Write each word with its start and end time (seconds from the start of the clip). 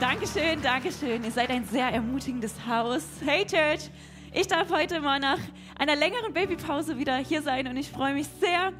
Dankeschön, 0.00 0.62
Dankeschön. 0.62 1.22
Ihr 1.24 1.30
seid 1.30 1.50
ein 1.50 1.66
sehr 1.66 1.88
ermutigendes 1.88 2.54
Haus. 2.66 3.04
Hey 3.22 3.44
Church, 3.44 3.90
ich 4.32 4.46
darf 4.46 4.70
heute 4.70 4.98
mal 4.98 5.20
nach 5.20 5.36
einer 5.78 5.94
längeren 5.94 6.32
Babypause 6.32 6.96
wieder 6.96 7.18
hier 7.18 7.42
sein 7.42 7.68
und 7.68 7.76
ich 7.76 7.90
freue 7.90 8.14
mich 8.14 8.26
sehr. 8.40 8.72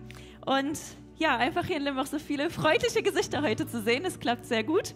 Und 0.46 0.80
ja, 1.18 1.36
einfach 1.36 1.66
hier 1.66 1.76
in 1.76 1.82
Limbach 1.82 2.06
so 2.06 2.18
viele 2.18 2.48
freundliche 2.48 3.02
Gesichter 3.02 3.42
heute 3.42 3.68
zu 3.68 3.82
sehen. 3.82 4.06
Es 4.06 4.18
klappt 4.18 4.46
sehr 4.46 4.64
gut. 4.64 4.94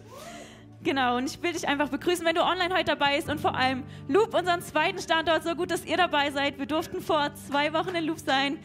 Genau, 0.81 1.17
und 1.17 1.25
ich 1.29 1.43
will 1.43 1.53
dich 1.53 1.67
einfach 1.67 1.89
begrüßen, 1.89 2.25
wenn 2.25 2.35
du 2.35 2.41
online 2.41 2.73
heute 2.73 2.85
dabei 2.85 3.17
bist 3.17 3.29
und 3.29 3.39
vor 3.39 3.55
allem 3.55 3.83
Loop, 4.07 4.33
unseren 4.33 4.63
zweiten 4.63 4.97
Standort, 4.97 5.43
so 5.43 5.53
gut, 5.53 5.69
dass 5.69 5.85
ihr 5.85 5.97
dabei 5.97 6.31
seid. 6.31 6.57
Wir 6.57 6.65
durften 6.65 7.01
vor 7.01 7.35
zwei 7.35 7.71
Wochen 7.71 7.93
in 7.93 8.03
Loop 8.03 8.17
sein. 8.17 8.57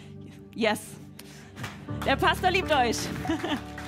Yes. 0.54 0.80
Der 2.06 2.16
Pastor 2.16 2.50
liebt 2.50 2.74
euch. 2.74 2.96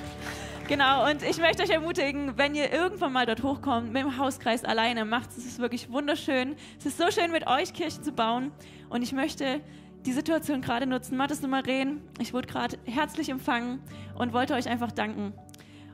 Genau, 0.67 1.09
und 1.09 1.21
ich 1.23 1.39
möchte 1.39 1.61
euch 1.63 1.69
ermutigen, 1.69 2.37
wenn 2.37 2.55
ihr 2.55 2.71
irgendwann 2.71 3.11
mal 3.11 3.25
dort 3.25 3.43
hochkommt, 3.43 3.91
mit 3.91 4.01
dem 4.01 4.17
Hauskreis 4.17 4.63
alleine, 4.63 5.03
macht 5.03 5.31
es. 5.31 5.37
Es 5.37 5.45
ist 5.45 5.59
wirklich 5.59 5.91
wunderschön. 5.91 6.55
Es 6.79 6.85
ist 6.85 6.97
so 6.97 7.11
schön, 7.11 7.31
mit 7.31 7.47
euch 7.47 7.73
Kirche 7.73 8.01
zu 8.01 8.13
bauen. 8.13 8.51
Und 8.89 9.01
ich 9.01 9.11
möchte 9.11 9.59
die 10.05 10.13
Situation 10.13 10.61
gerade 10.61 10.85
nutzen. 10.85 11.17
Mathis 11.17 11.43
und 11.43 11.49
Maren, 11.49 12.01
ich 12.19 12.33
wurde 12.33 12.47
gerade 12.47 12.77
herzlich 12.85 13.29
empfangen 13.29 13.81
und 14.15 14.31
wollte 14.31 14.53
euch 14.53 14.69
einfach 14.69 14.91
danken. 14.91 15.33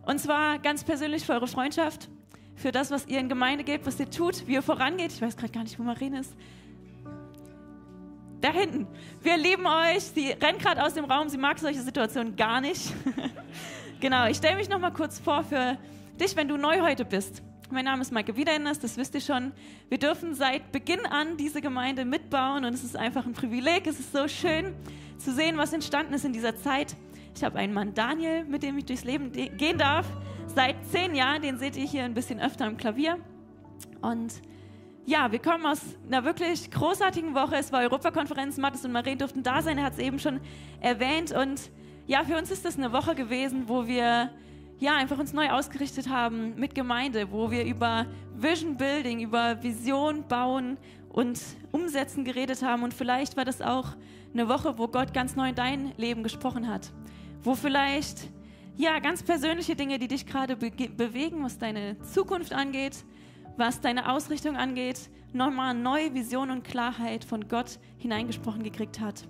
Und 0.05 0.19
zwar 0.19 0.59
ganz 0.59 0.83
persönlich 0.83 1.25
für 1.25 1.33
eure 1.33 1.47
Freundschaft, 1.47 2.07
für 2.55 2.71
das, 2.71 2.91
was 2.91 3.07
ihr 3.07 3.19
in 3.19 3.27
Gemeinde 3.27 3.63
gebt, 3.63 3.87
was 3.87 3.99
ihr 3.99 4.09
tut, 4.09 4.47
wie 4.47 4.53
ihr 4.53 4.61
vorangeht. 4.61 5.11
Ich 5.11 5.21
weiß 5.21 5.35
gerade 5.35 5.51
gar 5.51 5.63
nicht, 5.63 5.79
wo 5.79 5.83
Maren 5.83 6.13
ist. 6.13 6.35
Da 8.41 8.53
hinten. 8.53 8.87
Wir 9.21 9.35
lieben 9.35 9.65
euch. 9.65 10.03
Sie 10.03 10.29
rennt 10.29 10.59
gerade 10.59 10.83
aus 10.83 10.93
dem 10.93 11.05
Raum. 11.05 11.27
Sie 11.27 11.37
mag 11.37 11.57
solche 11.59 11.81
Situationen 11.81 12.35
gar 12.35 12.61
nicht. 12.61 12.93
Genau, 14.01 14.27
ich 14.27 14.37
stelle 14.37 14.55
mich 14.55 14.69
noch 14.69 14.79
mal 14.79 14.91
kurz 14.91 15.19
vor 15.19 15.43
für 15.43 15.77
dich, 16.17 16.33
wenn 16.37 16.47
du 16.47 16.55
neu 16.55 16.79
heute 16.79 17.03
bist. 17.03 17.43
Mein 17.69 17.83
Name 17.83 18.01
ist 18.01 18.13
Maike 18.13 18.37
Wiederenders, 18.37 18.79
das 18.79 18.95
wisst 18.95 19.13
ihr 19.13 19.19
schon. 19.19 19.51
Wir 19.89 19.97
dürfen 19.97 20.35
seit 20.35 20.71
Beginn 20.71 21.05
an 21.05 21.35
diese 21.35 21.59
Gemeinde 21.59 22.05
mitbauen 22.05 22.63
und 22.63 22.73
es 22.73 22.85
ist 22.85 22.95
einfach 22.95 23.25
ein 23.25 23.33
Privileg. 23.33 23.87
Es 23.87 23.99
ist 23.99 24.13
so 24.13 24.29
schön 24.29 24.73
zu 25.17 25.33
sehen, 25.33 25.57
was 25.57 25.73
entstanden 25.73 26.13
ist 26.13 26.23
in 26.23 26.31
dieser 26.31 26.55
Zeit. 26.55 26.95
Ich 27.35 27.43
habe 27.43 27.59
einen 27.59 27.73
Mann, 27.73 27.93
Daniel, 27.93 28.45
mit 28.45 28.63
dem 28.63 28.77
ich 28.77 28.85
durchs 28.85 29.03
Leben 29.03 29.33
gehen 29.33 29.77
darf. 29.77 30.05
Seit 30.47 30.77
zehn 30.89 31.13
Jahren, 31.13 31.41
den 31.41 31.57
seht 31.57 31.75
ihr 31.75 31.85
hier 31.85 32.05
ein 32.05 32.13
bisschen 32.13 32.39
öfter 32.39 32.67
im 32.67 32.77
Klavier. 32.77 33.17
Und 34.01 34.41
ja, 35.05 35.29
wir 35.33 35.39
kommen 35.39 35.65
aus 35.65 35.81
einer 36.07 36.23
wirklich 36.23 36.71
großartigen 36.71 37.35
Woche. 37.35 37.57
Es 37.57 37.73
war 37.73 37.81
Europakonferenz, 37.81 38.55
Mathis 38.55 38.85
und 38.85 38.93
Marie 38.93 39.17
durften 39.17 39.43
da 39.43 39.61
sein, 39.61 39.77
er 39.77 39.83
hat 39.83 39.93
es 39.93 39.99
eben 39.99 40.19
schon 40.19 40.39
erwähnt. 40.79 41.33
Und 41.33 41.69
ja, 42.09 42.23
für 42.23 42.35
uns 42.37 42.49
ist 42.49 42.65
das 42.65 42.75
eine 42.75 42.91
Woche 42.91 43.13
gewesen, 43.13 43.69
wo 43.69 43.85
wir 43.85 44.31
ja 44.79 44.95
einfach 44.95 45.19
uns 45.19 45.31
neu 45.31 45.51
ausgerichtet 45.51 46.09
haben 46.09 46.55
mit 46.55 46.73
Gemeinde, 46.73 47.31
wo 47.31 47.51
wir 47.51 47.63
über 47.63 48.07
Vision 48.35 48.77
Building, 48.77 49.19
über 49.19 49.61
Vision 49.61 50.27
bauen 50.27 50.77
und 51.09 51.39
umsetzen 51.71 52.25
geredet 52.25 52.63
haben. 52.63 52.81
Und 52.81 52.95
vielleicht 52.95 53.37
war 53.37 53.45
das 53.45 53.61
auch 53.61 53.89
eine 54.33 54.49
Woche, 54.49 54.79
wo 54.79 54.87
Gott 54.87 55.13
ganz 55.13 55.35
neu 55.35 55.49
in 55.49 55.55
dein 55.55 55.91
Leben 55.97 56.23
gesprochen 56.23 56.67
hat, 56.67 56.91
wo 57.43 57.53
vielleicht 57.53 58.27
ja 58.75 58.97
ganz 58.97 59.21
persönliche 59.21 59.75
Dinge, 59.75 59.99
die 59.99 60.07
dich 60.07 60.25
gerade 60.25 60.55
be 60.55 60.71
bewegen, 60.71 61.43
was 61.43 61.59
deine 61.59 61.95
Zukunft 62.01 62.53
angeht, 62.53 63.05
was 63.55 63.81
deine 63.81 64.11
Ausrichtung 64.11 64.57
angeht, 64.57 65.11
nochmal 65.31 65.75
neue 65.75 66.11
Vision 66.15 66.49
und 66.49 66.63
Klarheit 66.63 67.23
von 67.23 67.47
Gott 67.47 67.77
hineingesprochen 67.99 68.63
gekriegt 68.63 68.99
hat. 68.99 69.27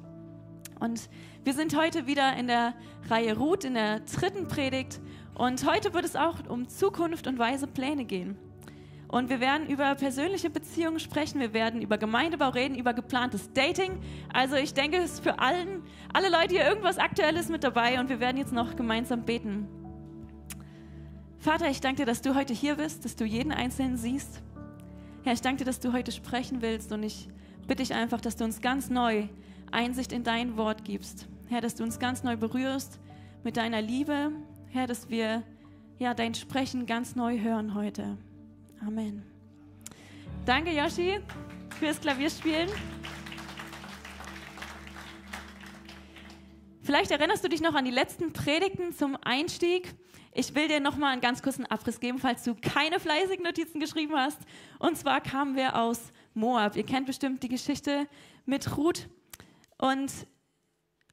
Und 0.79 1.09
wir 1.43 1.53
sind 1.53 1.75
heute 1.75 2.05
wieder 2.05 2.35
in 2.35 2.47
der 2.47 2.73
Reihe 3.09 3.37
Ruth, 3.37 3.63
in 3.63 3.73
der 3.73 4.01
dritten 4.01 4.47
Predigt. 4.47 4.99
Und 5.35 5.65
heute 5.65 5.93
wird 5.93 6.03
es 6.03 6.15
auch 6.15 6.35
um 6.49 6.67
Zukunft 6.67 7.27
und 7.27 7.39
weise 7.39 7.65
Pläne 7.65 8.05
gehen. 8.05 8.37
Und 9.07 9.29
wir 9.29 9.39
werden 9.39 9.67
über 9.67 9.95
persönliche 9.95 10.51
Beziehungen 10.51 10.99
sprechen, 10.99 11.39
wir 11.39 11.53
werden 11.53 11.81
über 11.81 11.97
Gemeindebau 11.97 12.49
reden, 12.49 12.75
über 12.75 12.93
geplantes 12.93 13.51
Dating. 13.53 13.99
Also 14.31 14.55
ich 14.55 14.75
denke, 14.75 14.97
es 14.97 15.13
ist 15.13 15.23
für 15.23 15.39
allen, 15.39 15.81
alle 16.13 16.29
Leute 16.29 16.55
hier 16.55 16.67
irgendwas 16.67 16.99
Aktuelles 16.99 17.49
mit 17.49 17.63
dabei 17.63 17.99
und 17.99 18.09
wir 18.09 18.19
werden 18.19 18.37
jetzt 18.37 18.53
noch 18.53 18.75
gemeinsam 18.75 19.23
beten. 19.23 19.67
Vater, 21.39 21.69
ich 21.69 21.81
danke 21.81 22.01
dir, 22.01 22.05
dass 22.05 22.21
du 22.21 22.35
heute 22.35 22.53
hier 22.53 22.75
bist, 22.75 23.03
dass 23.03 23.15
du 23.15 23.23
jeden 23.23 23.51
Einzelnen 23.51 23.97
siehst. 23.97 24.43
Herr, 25.23 25.33
ich 25.33 25.41
danke 25.41 25.59
dir, 25.59 25.65
dass 25.65 25.79
du 25.79 25.91
heute 25.91 26.11
sprechen 26.11 26.61
willst 26.61 26.91
und 26.91 27.01
ich 27.01 27.29
bitte 27.61 27.81
dich 27.81 27.95
einfach, 27.95 28.21
dass 28.21 28.35
du 28.35 28.43
uns 28.43 28.61
ganz 28.61 28.89
neu 28.89 29.27
Einsicht 29.71 30.11
in 30.11 30.23
dein 30.23 30.57
Wort 30.57 30.85
gibst. 30.85 31.27
Herr, 31.47 31.61
dass 31.61 31.75
du 31.75 31.83
uns 31.83 31.99
ganz 31.99 32.23
neu 32.23 32.37
berührst 32.37 32.99
mit 33.43 33.57
deiner 33.57 33.81
Liebe. 33.81 34.31
Herr, 34.69 34.87
dass 34.87 35.09
wir 35.09 35.43
ja, 35.99 36.13
dein 36.13 36.33
Sprechen 36.33 36.85
ganz 36.85 37.15
neu 37.15 37.39
hören 37.39 37.73
heute. 37.73 38.17
Amen. 38.85 39.23
Danke, 40.45 40.71
Yoshi, 40.71 41.19
fürs 41.77 41.99
Klavierspielen. 41.99 42.69
Vielleicht 46.81 47.11
erinnerst 47.11 47.43
du 47.43 47.49
dich 47.49 47.61
noch 47.61 47.75
an 47.75 47.85
die 47.85 47.91
letzten 47.91 48.31
Predigten 48.31 48.93
zum 48.93 49.17
Einstieg. 49.23 49.93
Ich 50.33 50.55
will 50.55 50.69
dir 50.69 50.79
noch 50.79 50.95
mal 50.95 51.11
einen 51.11 51.21
ganz 51.21 51.43
kurzen 51.43 51.65
Abriss 51.65 51.99
geben, 51.99 52.17
falls 52.17 52.45
du 52.45 52.55
keine 52.55 52.99
fleißigen 52.99 53.43
Notizen 53.43 53.81
geschrieben 53.81 54.15
hast. 54.15 54.39
Und 54.79 54.97
zwar 54.97 55.19
kamen 55.19 55.55
wir 55.55 55.75
aus 55.75 56.11
Moab. 56.33 56.77
Ihr 56.77 56.85
kennt 56.85 57.07
bestimmt 57.07 57.43
die 57.43 57.49
Geschichte 57.49 58.07
mit 58.45 58.77
Ruth 58.77 59.09
und 59.79 60.11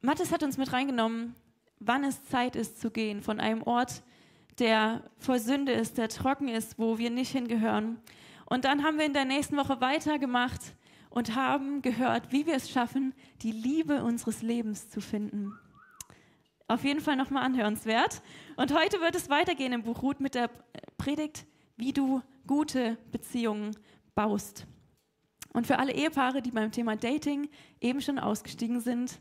Mathis 0.02 0.32
hat 0.32 0.42
uns 0.42 0.58
mit 0.58 0.72
reingenommen, 0.72 1.34
wann 1.78 2.04
es 2.04 2.26
Zeit 2.26 2.56
ist 2.56 2.80
zu 2.80 2.90
gehen 2.90 3.22
von 3.22 3.40
einem 3.40 3.62
Ort, 3.62 4.02
der 4.58 5.02
voll 5.18 5.38
Sünde 5.38 5.72
ist, 5.72 5.98
der 5.98 6.08
trocken 6.08 6.48
ist, 6.48 6.78
wo 6.78 6.98
wir 6.98 7.10
nicht 7.10 7.30
hingehören. 7.30 7.98
Und 8.44 8.64
dann 8.64 8.82
haben 8.82 8.98
wir 8.98 9.06
in 9.06 9.12
der 9.12 9.24
nächsten 9.24 9.56
Woche 9.56 9.80
weitergemacht 9.80 10.60
und 11.10 11.34
haben 11.34 11.80
gehört, 11.82 12.32
wie 12.32 12.46
wir 12.46 12.54
es 12.54 12.70
schaffen, 12.70 13.14
die 13.42 13.52
Liebe 13.52 14.02
unseres 14.02 14.42
Lebens 14.42 14.88
zu 14.88 15.00
finden. 15.00 15.52
Auf 16.68 16.84
jeden 16.84 17.00
Fall 17.00 17.16
nochmal 17.16 17.44
anhörenswert. 17.44 18.22
Und 18.56 18.74
heute 18.74 19.00
wird 19.00 19.14
es 19.14 19.30
weitergehen 19.30 19.72
im 19.72 19.82
Buch 19.82 20.02
Ruth 20.02 20.20
mit 20.20 20.34
der 20.34 20.50
Predigt, 20.98 21.46
wie 21.76 21.92
du 21.92 22.22
gute 22.46 22.98
Beziehungen 23.12 23.76
baust. 24.14 24.66
Und 25.56 25.66
für 25.66 25.78
alle 25.78 25.94
Ehepaare, 25.94 26.42
die 26.42 26.50
beim 26.50 26.70
Thema 26.70 26.96
Dating 26.96 27.48
eben 27.80 28.02
schon 28.02 28.18
ausgestiegen 28.18 28.78
sind, 28.80 29.18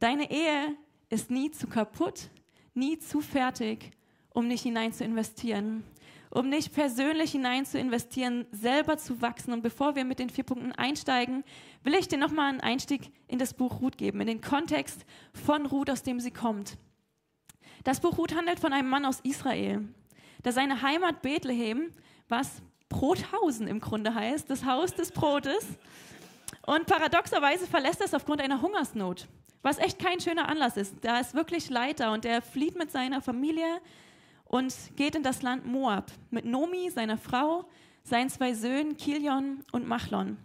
deine 0.00 0.28
Ehe 0.28 0.76
ist 1.08 1.30
nie 1.30 1.52
zu 1.52 1.68
kaputt, 1.68 2.30
nie 2.74 2.98
zu 2.98 3.20
fertig, 3.20 3.92
um 4.30 4.48
nicht 4.48 4.62
hinein 4.62 4.92
zu 4.92 5.04
investieren, 5.04 5.84
um 6.30 6.48
nicht 6.48 6.74
persönlich 6.74 7.30
hinein 7.30 7.64
zu 7.64 7.78
investieren, 7.78 8.44
selber 8.50 8.98
zu 8.98 9.22
wachsen. 9.22 9.52
Und 9.52 9.62
bevor 9.62 9.94
wir 9.94 10.04
mit 10.04 10.18
den 10.18 10.30
vier 10.30 10.42
Punkten 10.42 10.72
einsteigen, 10.72 11.44
will 11.84 11.94
ich 11.94 12.08
dir 12.08 12.18
nochmal 12.18 12.48
einen 12.48 12.60
Einstieg 12.60 13.12
in 13.28 13.38
das 13.38 13.54
Buch 13.54 13.80
Ruth 13.80 13.96
geben, 13.96 14.20
in 14.20 14.26
den 14.26 14.40
Kontext 14.40 15.06
von 15.32 15.66
Ruth, 15.66 15.90
aus 15.90 16.02
dem 16.02 16.18
sie 16.18 16.32
kommt. 16.32 16.76
Das 17.84 18.00
Buch 18.00 18.18
Ruth 18.18 18.34
handelt 18.34 18.58
von 18.58 18.72
einem 18.72 18.88
Mann 18.88 19.04
aus 19.04 19.20
Israel, 19.20 19.86
der 20.44 20.50
seine 20.50 20.82
Heimat 20.82 21.22
Bethlehem, 21.22 21.92
was 22.28 22.62
Brothausen 22.92 23.66
im 23.66 23.80
Grunde 23.80 24.14
heißt, 24.14 24.48
das 24.48 24.64
Haus 24.64 24.94
des 24.94 25.10
Brotes. 25.10 25.66
Und 26.66 26.86
paradoxerweise 26.86 27.66
verlässt 27.66 28.00
er 28.00 28.06
es 28.06 28.14
aufgrund 28.14 28.40
einer 28.40 28.62
Hungersnot, 28.62 29.26
was 29.62 29.78
echt 29.78 29.98
kein 29.98 30.20
schöner 30.20 30.48
Anlass 30.48 30.76
ist. 30.76 30.94
Da 31.00 31.18
ist 31.18 31.34
wirklich 31.34 31.70
Leiter 31.70 32.12
und 32.12 32.24
er 32.24 32.42
flieht 32.42 32.78
mit 32.78 32.92
seiner 32.92 33.20
Familie 33.20 33.80
und 34.44 34.74
geht 34.96 35.16
in 35.16 35.22
das 35.22 35.42
Land 35.42 35.66
Moab 35.66 36.12
mit 36.30 36.44
Nomi, 36.44 36.90
seiner 36.90 37.18
Frau, 37.18 37.64
seinen 38.04 38.28
zwei 38.28 38.54
Söhnen 38.54 38.96
Kilion 38.96 39.64
und 39.72 39.88
Machlon. 39.88 40.36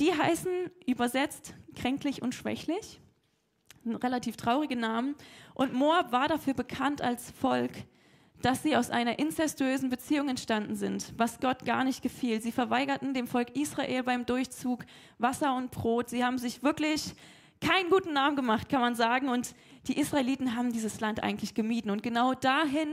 Die 0.00 0.12
heißen 0.12 0.70
übersetzt 0.86 1.54
kränklich 1.76 2.20
und 2.20 2.34
schwächlich, 2.34 3.00
relativ 3.86 4.36
traurige 4.36 4.76
Namen. 4.76 5.14
Und 5.54 5.72
Moab 5.72 6.10
war 6.10 6.26
dafür 6.26 6.54
bekannt 6.54 7.00
als 7.00 7.30
Volk, 7.30 7.72
dass 8.42 8.62
sie 8.62 8.76
aus 8.76 8.90
einer 8.90 9.18
incestuösen 9.18 9.90
Beziehung 9.90 10.28
entstanden 10.28 10.74
sind, 10.74 11.12
was 11.16 11.40
Gott 11.40 11.64
gar 11.64 11.84
nicht 11.84 12.02
gefiel. 12.02 12.40
Sie 12.40 12.52
verweigerten 12.52 13.12
dem 13.12 13.26
Volk 13.26 13.56
Israel 13.56 14.02
beim 14.02 14.24
Durchzug 14.24 14.84
Wasser 15.18 15.54
und 15.54 15.70
Brot. 15.70 16.08
Sie 16.08 16.24
haben 16.24 16.38
sich 16.38 16.62
wirklich 16.62 17.14
keinen 17.60 17.90
guten 17.90 18.14
Namen 18.14 18.36
gemacht, 18.36 18.68
kann 18.68 18.80
man 18.80 18.94
sagen. 18.94 19.28
Und 19.28 19.54
die 19.86 19.98
Israeliten 19.98 20.56
haben 20.56 20.72
dieses 20.72 21.00
Land 21.00 21.22
eigentlich 21.22 21.54
gemieden. 21.54 21.90
Und 21.90 22.02
genau 22.02 22.34
dahin 22.34 22.88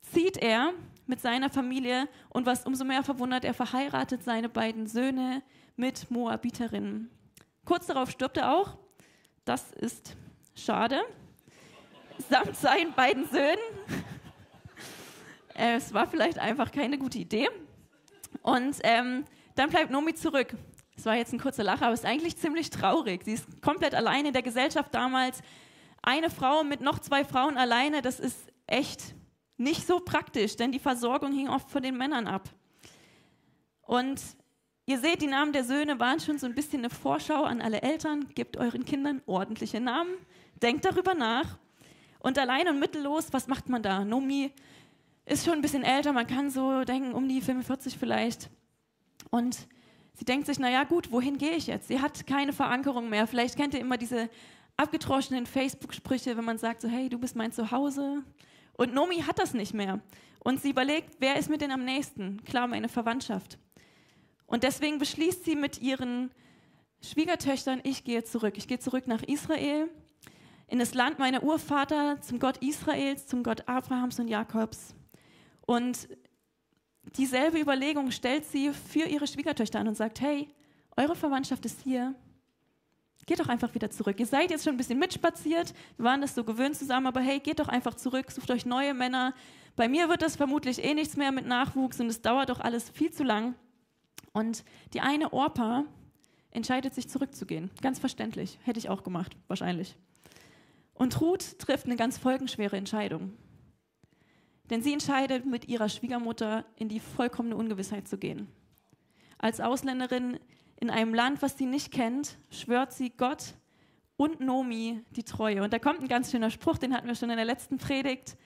zieht 0.00 0.38
er 0.38 0.72
mit 1.06 1.20
seiner 1.20 1.50
Familie. 1.50 2.08
Und 2.30 2.46
was 2.46 2.64
umso 2.64 2.84
mehr 2.84 3.02
verwundert, 3.02 3.44
er 3.44 3.54
verheiratet 3.54 4.22
seine 4.24 4.48
beiden 4.48 4.86
Söhne 4.86 5.42
mit 5.76 6.10
Moabiterinnen. 6.10 7.10
Kurz 7.64 7.86
darauf 7.86 8.10
stirbt 8.10 8.38
er 8.38 8.54
auch. 8.54 8.78
Das 9.44 9.72
ist 9.72 10.16
schade. 10.54 11.02
Samt 12.30 12.56
seinen 12.56 12.94
beiden 12.94 13.28
Söhnen. 13.28 13.58
Äh, 15.56 15.76
es 15.76 15.92
war 15.94 16.06
vielleicht 16.06 16.38
einfach 16.38 16.70
keine 16.70 16.98
gute 16.98 17.18
Idee. 17.18 17.48
Und 18.42 18.76
ähm, 18.82 19.24
dann 19.54 19.70
bleibt 19.70 19.90
Nomi 19.90 20.14
zurück. 20.14 20.54
Es 20.96 21.04
war 21.06 21.14
jetzt 21.14 21.32
ein 21.32 21.40
kurzer 21.40 21.64
Lacher, 21.64 21.86
aber 21.86 21.94
es 21.94 22.00
ist 22.00 22.06
eigentlich 22.06 22.36
ziemlich 22.36 22.70
traurig. 22.70 23.22
Sie 23.24 23.34
ist 23.34 23.62
komplett 23.62 23.94
alleine 23.94 24.28
in 24.28 24.34
der 24.34 24.42
Gesellschaft 24.42 24.94
damals. 24.94 25.40
Eine 26.02 26.30
Frau 26.30 26.64
mit 26.64 26.80
noch 26.80 26.98
zwei 26.98 27.24
Frauen 27.24 27.58
alleine, 27.58 28.00
das 28.00 28.20
ist 28.20 28.38
echt 28.66 29.14
nicht 29.56 29.86
so 29.86 30.00
praktisch, 30.00 30.56
denn 30.56 30.72
die 30.72 30.78
Versorgung 30.78 31.32
hing 31.32 31.48
oft 31.48 31.70
von 31.70 31.82
den 31.82 31.96
Männern 31.96 32.26
ab. 32.26 32.48
Und 33.82 34.20
ihr 34.86 34.98
seht, 34.98 35.22
die 35.22 35.26
Namen 35.26 35.52
der 35.52 35.64
Söhne 35.64 35.98
waren 35.98 36.20
schon 36.20 36.38
so 36.38 36.46
ein 36.46 36.54
bisschen 36.54 36.80
eine 36.80 36.90
Vorschau 36.90 37.44
an 37.44 37.60
alle 37.60 37.82
Eltern. 37.82 38.28
Gebt 38.34 38.56
euren 38.56 38.84
Kindern 38.84 39.22
ordentliche 39.26 39.80
Namen, 39.80 40.14
denkt 40.62 40.84
darüber 40.84 41.14
nach. 41.14 41.58
Und 42.18 42.38
allein 42.38 42.68
und 42.68 42.78
mittellos, 42.78 43.32
was 43.32 43.48
macht 43.48 43.68
man 43.68 43.82
da? 43.82 44.04
Nomi 44.04 44.52
ist 45.26 45.44
schon 45.44 45.54
ein 45.54 45.62
bisschen 45.62 45.82
älter, 45.82 46.12
man 46.12 46.26
kann 46.26 46.50
so 46.50 46.84
denken, 46.84 47.12
um 47.12 47.28
die 47.28 47.40
45 47.40 47.98
vielleicht. 47.98 48.48
Und 49.30 49.66
sie 50.14 50.24
denkt 50.24 50.46
sich, 50.46 50.58
naja 50.58 50.84
gut, 50.84 51.10
wohin 51.10 51.36
gehe 51.36 51.56
ich 51.56 51.66
jetzt? 51.66 51.88
Sie 51.88 52.00
hat 52.00 52.26
keine 52.26 52.52
Verankerung 52.52 53.08
mehr. 53.08 53.26
Vielleicht 53.26 53.56
kennt 53.56 53.74
ihr 53.74 53.80
immer 53.80 53.98
diese 53.98 54.30
abgetroschenen 54.76 55.46
Facebook-Sprüche, 55.46 56.36
wenn 56.36 56.44
man 56.44 56.58
sagt 56.58 56.80
so, 56.80 56.88
hey, 56.88 57.08
du 57.08 57.18
bist 57.18 57.34
mein 57.34 57.52
Zuhause. 57.52 58.22
Und 58.74 58.94
Nomi 58.94 59.22
hat 59.22 59.38
das 59.38 59.52
nicht 59.52 59.74
mehr. 59.74 60.00
Und 60.40 60.60
sie 60.60 60.70
überlegt, 60.70 61.16
wer 61.18 61.36
ist 61.36 61.50
mir 61.50 61.58
denn 61.58 61.72
am 61.72 61.84
nächsten? 61.84 62.42
Klar, 62.44 62.68
meine 62.68 62.88
Verwandtschaft. 62.88 63.58
Und 64.46 64.62
deswegen 64.62 64.98
beschließt 64.98 65.44
sie 65.44 65.56
mit 65.56 65.82
ihren 65.82 66.30
Schwiegertöchtern, 67.02 67.80
ich 67.82 68.04
gehe 68.04 68.22
zurück. 68.22 68.54
Ich 68.56 68.68
gehe 68.68 68.78
zurück 68.78 69.06
nach 69.06 69.22
Israel, 69.22 69.88
in 70.68 70.78
das 70.78 70.94
Land 70.94 71.18
meiner 71.18 71.42
Urvater, 71.42 72.20
zum 72.20 72.38
Gott 72.38 72.58
Israels, 72.58 73.26
zum 73.26 73.42
Gott 73.42 73.68
Abrahams 73.68 74.18
und 74.20 74.28
Jakobs. 74.28 74.95
Und 75.66 76.08
dieselbe 77.16 77.60
Überlegung 77.60 78.10
stellt 78.10 78.44
sie 78.46 78.72
für 78.72 79.06
ihre 79.06 79.26
Schwiegertöchter 79.26 79.80
an 79.80 79.88
und 79.88 79.96
sagt, 79.96 80.20
hey, 80.20 80.48
eure 80.96 81.16
Verwandtschaft 81.16 81.64
ist 81.64 81.82
hier. 81.82 82.14
Geht 83.26 83.40
doch 83.40 83.48
einfach 83.48 83.74
wieder 83.74 83.90
zurück. 83.90 84.20
Ihr 84.20 84.26
seid 84.26 84.50
jetzt 84.50 84.62
schon 84.64 84.74
ein 84.74 84.76
bisschen 84.76 85.00
mitspaziert, 85.00 85.74
wir 85.96 86.04
waren 86.04 86.20
das 86.20 86.36
so 86.36 86.44
gewöhnt 86.44 86.76
zusammen, 86.76 87.08
aber 87.08 87.20
hey, 87.20 87.40
geht 87.40 87.58
doch 87.58 87.68
einfach 87.68 87.94
zurück, 87.94 88.30
sucht 88.30 88.50
euch 88.52 88.64
neue 88.64 88.94
Männer. 88.94 89.34
Bei 89.74 89.88
mir 89.88 90.08
wird 90.08 90.22
das 90.22 90.36
vermutlich 90.36 90.82
eh 90.82 90.94
nichts 90.94 91.16
mehr 91.16 91.32
mit 91.32 91.44
Nachwuchs 91.44 91.98
und 92.00 92.06
es 92.06 92.22
dauert 92.22 92.50
doch 92.50 92.60
alles 92.60 92.88
viel 92.90 93.10
zu 93.10 93.24
lang. 93.24 93.54
Und 94.32 94.64
die 94.94 95.00
eine 95.00 95.32
Orpa 95.32 95.84
entscheidet 96.52 96.94
sich 96.94 97.08
zurückzugehen. 97.08 97.70
Ganz 97.82 97.98
verständlich. 97.98 98.58
Hätte 98.62 98.78
ich 98.78 98.88
auch 98.88 99.02
gemacht, 99.02 99.36
wahrscheinlich. 99.48 99.96
Und 100.94 101.20
Ruth 101.20 101.58
trifft 101.58 101.86
eine 101.86 101.96
ganz 101.96 102.16
folgenschwere 102.16 102.76
Entscheidung. 102.76 103.32
Denn 104.70 104.82
sie 104.82 104.92
entscheidet, 104.92 105.46
mit 105.46 105.68
ihrer 105.68 105.88
Schwiegermutter 105.88 106.64
in 106.76 106.88
die 106.88 107.00
vollkommene 107.00 107.56
Ungewissheit 107.56 108.08
zu 108.08 108.18
gehen. 108.18 108.48
Als 109.38 109.60
Ausländerin 109.60 110.40
in 110.80 110.90
einem 110.90 111.14
Land, 111.14 111.42
was 111.42 111.56
sie 111.56 111.66
nicht 111.66 111.92
kennt, 111.92 112.36
schwört 112.50 112.92
sie 112.92 113.10
Gott 113.10 113.54
und 114.16 114.40
Nomi 114.40 115.02
die 115.14 115.24
Treue. 115.24 115.62
Und 115.62 115.72
da 115.72 115.78
kommt 115.78 116.00
ein 116.00 116.08
ganz 116.08 116.30
schöner 116.30 116.50
Spruch, 116.50 116.78
den 116.78 116.94
hatten 116.94 117.06
wir 117.06 117.14
schon 117.14 117.30
in 117.30 117.36
der 117.36 117.44
letzten 117.44 117.78
Predigt. 117.78 118.36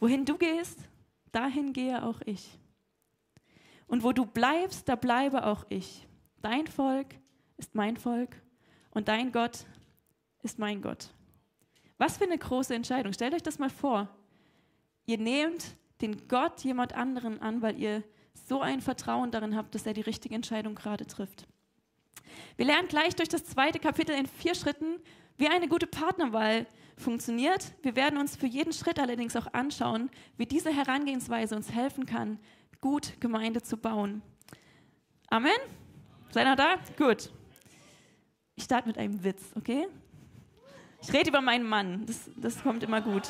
Wohin 0.00 0.24
du 0.24 0.36
gehst, 0.36 0.78
dahin 1.32 1.72
gehe 1.72 2.02
auch 2.04 2.20
ich. 2.24 2.58
Und 3.86 4.02
wo 4.02 4.12
du 4.12 4.26
bleibst, 4.26 4.88
da 4.88 4.96
bleibe 4.96 5.46
auch 5.46 5.64
ich. 5.68 6.06
Dein 6.42 6.66
Volk 6.66 7.06
ist 7.56 7.74
mein 7.74 7.96
Volk 7.96 8.36
und 8.90 9.08
dein 9.08 9.32
Gott 9.32 9.64
ist 10.42 10.58
mein 10.58 10.82
Gott. 10.82 11.08
Was 11.96 12.18
für 12.18 12.24
eine 12.24 12.38
große 12.38 12.74
Entscheidung. 12.74 13.12
Stellt 13.12 13.34
euch 13.34 13.42
das 13.42 13.58
mal 13.58 13.70
vor. 13.70 14.08
Ihr 15.08 15.16
nehmt 15.16 15.74
den 16.02 16.28
Gott 16.28 16.62
jemand 16.64 16.92
anderen 16.92 17.40
an, 17.40 17.62
weil 17.62 17.78
ihr 17.80 18.04
so 18.34 18.60
ein 18.60 18.82
Vertrauen 18.82 19.30
darin 19.30 19.56
habt, 19.56 19.74
dass 19.74 19.86
er 19.86 19.94
die 19.94 20.02
richtige 20.02 20.34
Entscheidung 20.34 20.74
gerade 20.74 21.06
trifft. 21.06 21.48
Wir 22.58 22.66
lernen 22.66 22.88
gleich 22.88 23.16
durch 23.16 23.30
das 23.30 23.46
zweite 23.46 23.78
Kapitel 23.78 24.14
in 24.14 24.26
vier 24.26 24.54
Schritten, 24.54 25.00
wie 25.38 25.48
eine 25.48 25.66
gute 25.66 25.86
Partnerwahl 25.86 26.66
funktioniert. 26.98 27.72
Wir 27.80 27.96
werden 27.96 28.18
uns 28.18 28.36
für 28.36 28.46
jeden 28.46 28.74
Schritt 28.74 28.98
allerdings 28.98 29.34
auch 29.34 29.46
anschauen, 29.54 30.10
wie 30.36 30.44
diese 30.44 30.70
Herangehensweise 30.70 31.56
uns 31.56 31.72
helfen 31.72 32.04
kann, 32.04 32.38
gut 32.82 33.18
Gemeinde 33.18 33.62
zu 33.62 33.78
bauen. 33.78 34.20
Amen? 35.30 35.58
Seid 36.32 36.46
ihr 36.46 36.56
da? 36.56 36.74
Gut. 36.98 37.30
Ich 38.56 38.64
starte 38.64 38.86
mit 38.86 38.98
einem 38.98 39.24
Witz, 39.24 39.42
okay? 39.56 39.86
Ich 41.00 41.10
rede 41.14 41.30
über 41.30 41.40
meinen 41.40 41.66
Mann. 41.66 42.04
Das, 42.04 42.28
das 42.36 42.62
kommt 42.62 42.82
immer 42.82 43.00
gut. 43.00 43.26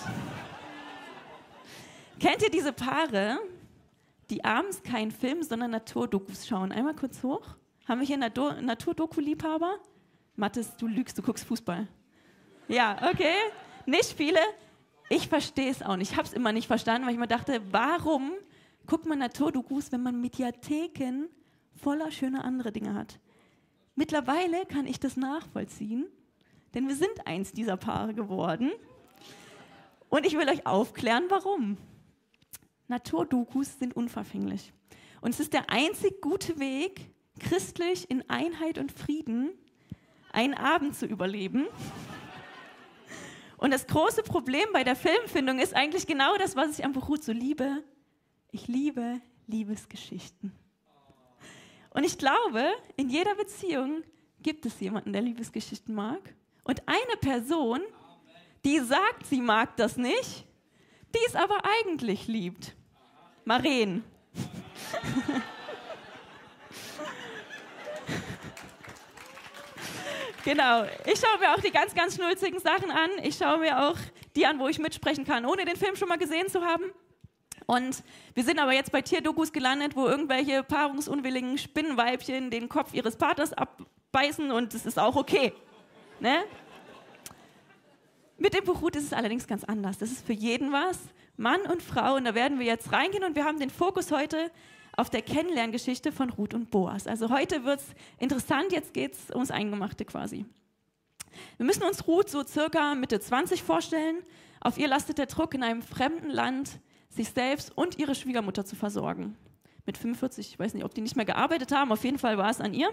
Kennt 2.20 2.42
ihr 2.42 2.50
diese 2.50 2.72
Paare, 2.72 3.38
die 4.28 4.44
abends 4.44 4.82
keinen 4.82 5.12
Film, 5.12 5.42
sondern 5.42 5.70
Naturdokus 5.70 6.48
schauen? 6.48 6.72
Einmal 6.72 6.94
kurz 6.94 7.22
hoch. 7.22 7.42
Haben 7.86 8.00
wir 8.00 8.06
hier 8.06 8.18
Naturdoku-Liebhaber? 8.18 9.78
Mathis, 10.34 10.76
du 10.76 10.88
lügst, 10.88 11.16
du 11.16 11.22
guckst 11.22 11.44
Fußball. 11.44 11.86
Ja, 12.66 12.96
okay. 13.10 13.34
Nicht 13.86 14.12
viele. 14.12 14.40
Ich 15.08 15.28
verstehe 15.28 15.70
es 15.70 15.80
auch 15.80 15.96
nicht. 15.96 16.10
Ich 16.12 16.16
habe 16.18 16.26
es 16.26 16.34
immer 16.34 16.52
nicht 16.52 16.66
verstanden, 16.66 17.06
weil 17.06 17.14
ich 17.14 17.20
mir 17.20 17.28
dachte, 17.28 17.62
warum 17.70 18.32
guckt 18.86 19.06
man 19.06 19.20
Naturdokus, 19.20 19.92
wenn 19.92 20.02
man 20.02 20.20
Mediatheken 20.20 21.28
voller 21.80 22.10
schöner 22.10 22.44
andere 22.44 22.72
Dinge 22.72 22.94
hat? 22.94 23.20
Mittlerweile 23.94 24.66
kann 24.66 24.86
ich 24.86 25.00
das 25.00 25.16
nachvollziehen, 25.16 26.06
denn 26.74 26.88
wir 26.88 26.96
sind 26.96 27.26
eins 27.26 27.52
dieser 27.52 27.76
Paare 27.76 28.12
geworden. 28.12 28.70
Und 30.08 30.26
ich 30.26 30.36
will 30.36 30.48
euch 30.48 30.66
aufklären, 30.66 31.24
warum. 31.28 31.78
Naturdokus 32.88 33.79
sind 33.79 33.94
unverfänglich. 33.94 34.73
Und 35.20 35.31
es 35.31 35.40
ist 35.40 35.52
der 35.52 35.70
einzig 35.70 36.20
gute 36.20 36.58
Weg, 36.58 37.11
christlich 37.38 38.11
in 38.11 38.29
Einheit 38.29 38.79
und 38.79 38.93
Frieden 38.93 39.50
einen 40.32 40.55
Abend 40.55 40.96
zu 40.96 41.06
überleben. 41.06 41.67
Und 43.56 43.73
das 43.73 43.87
große 43.87 44.23
Problem 44.23 44.67
bei 44.73 44.85
der 44.85 44.96
Filmfindung 44.96 45.58
ist 45.58 45.75
eigentlich 45.75 46.06
genau 46.06 46.37
das, 46.37 46.56
was 46.56 46.79
ich 46.79 46.85
am 46.85 46.93
Beruht 46.93 47.25
so 47.25 47.32
liebe. 47.32 47.82
Ich 48.50 48.69
liebe 48.69 49.20
Liebesgeschichten. 49.46 50.52
Und 51.90 52.05
ich 52.05 52.19
glaube, 52.19 52.70
in 52.96 53.11
jeder 53.11 53.35
Beziehung 53.35 54.02
gibt 54.40 54.64
es 54.67 54.79
jemanden, 54.81 55.12
der 55.12 55.23
Liebesgeschichten 55.23 55.94
mag. 55.94 56.35
Und 56.62 56.82
eine 56.87 57.17
Person, 57.20 57.81
die 58.64 58.79
sagt, 58.79 59.26
sie 59.26 59.40
mag 59.40 59.76
das 59.76 59.96
nicht, 59.96 60.46
die 61.14 61.26
es 61.26 61.35
aber 61.35 61.62
eigentlich 61.64 62.29
liebt. 62.29 62.76
Maren. 63.48 64.04
genau. 70.44 70.84
Ich 71.06 71.18
schaue 71.18 71.38
mir 71.40 71.54
auch 71.54 71.60
die 71.62 71.70
ganz, 71.70 71.94
ganz 71.94 72.14
schnulzigen 72.16 72.60
Sachen 72.60 72.90
an. 72.90 73.08
Ich 73.22 73.38
schaue 73.38 73.56
mir 73.60 73.88
auch 73.88 73.96
die 74.36 74.44
an, 74.44 74.58
wo 74.58 74.68
ich 74.68 74.78
mitsprechen 74.78 75.24
kann, 75.24 75.46
ohne 75.46 75.64
den 75.64 75.76
Film 75.76 75.96
schon 75.96 76.10
mal 76.10 76.18
gesehen 76.18 76.48
zu 76.48 76.62
haben. 76.62 76.84
Und 77.64 78.04
wir 78.34 78.44
sind 78.44 78.58
aber 78.58 78.74
jetzt 78.74 78.92
bei 78.92 79.00
Tierdokus 79.00 79.50
gelandet, 79.50 79.96
wo 79.96 80.06
irgendwelche 80.06 80.62
paarungsunwilligen 80.62 81.56
Spinnenweibchen 81.56 82.50
den 82.50 82.68
Kopf 82.68 82.92
ihres 82.92 83.16
Paters 83.16 83.54
abbeißen 83.54 84.50
und 84.50 84.75
das 84.75 84.84
ist 84.84 84.99
auch 84.99 85.16
okay. 85.16 85.54
Ne? 86.20 86.44
Mit 88.37 88.52
dem 88.52 88.66
Buch 88.66 88.82
Ruth 88.82 88.96
ist 88.96 89.04
es 89.04 89.14
allerdings 89.14 89.46
ganz 89.46 89.64
anders. 89.64 89.96
Das 89.96 90.11
ist 90.11 90.26
für 90.26 90.34
jeden 90.34 90.70
was. 90.70 90.99
Mann 91.38 91.61
und 91.62 91.83
Frau. 91.83 92.16
Und 92.16 92.25
da 92.25 92.35
werden 92.35 92.59
wir 92.59 92.66
jetzt 92.66 92.92
reingehen 92.92 93.25
und 93.25 93.37
wir 93.37 93.45
haben 93.45 93.59
den 93.59 93.71
Fokus 93.71 94.11
heute 94.11 94.50
auf 94.97 95.09
der 95.09 95.23
Kennenlerngeschichte 95.23 96.11
von 96.11 96.30
Ruth 96.30 96.54
und 96.54 96.71
Boas. 96.71 97.07
Also 97.07 97.30
heute 97.30 97.64
wird 97.64 97.80
es 97.80 97.87
interessant, 98.18 98.73
jetzt 98.73 98.92
geht 98.92 99.14
es 99.14 99.30
ums 99.30 99.52
Eingemachte 99.52 100.04
quasi. 100.04 100.45
Wir 101.57 101.64
müssen 101.66 101.85
uns 101.85 102.07
Ruth 102.09 102.28
so 102.28 102.42
circa 102.42 102.97
Mitte 102.97 103.21
20 103.21 103.62
vorstellen. 103.62 104.18
Auf 104.61 104.76
ihr 104.76 104.88
lastet 104.88 105.18
der 105.18 105.26
Druck, 105.26 105.54
in 105.54 105.62
einem 105.62 105.83
fremden 105.83 106.30
Land 106.30 106.80
sich 107.11 107.30
selbst 107.30 107.71
und 107.76 107.99
ihre 107.99 108.16
Schwiegermutter 108.16 108.64
zu 108.64 108.75
versorgen. 108.75 109.37
Mit 109.87 109.97
45, 109.97 110.49
ich 110.49 110.59
weiß 110.59 110.75
nicht, 110.75 110.85
ob 110.85 110.92
die 110.92 111.00
nicht 111.00 111.16
mehr 111.16 111.25
gearbeitet 111.25 111.71
haben, 111.71 111.92
auf 111.92 112.02
jeden 112.02 112.18
Fall 112.18 112.37
war 112.37 112.50
es 112.50 112.61
an 112.61 112.75
ihr. 112.75 112.92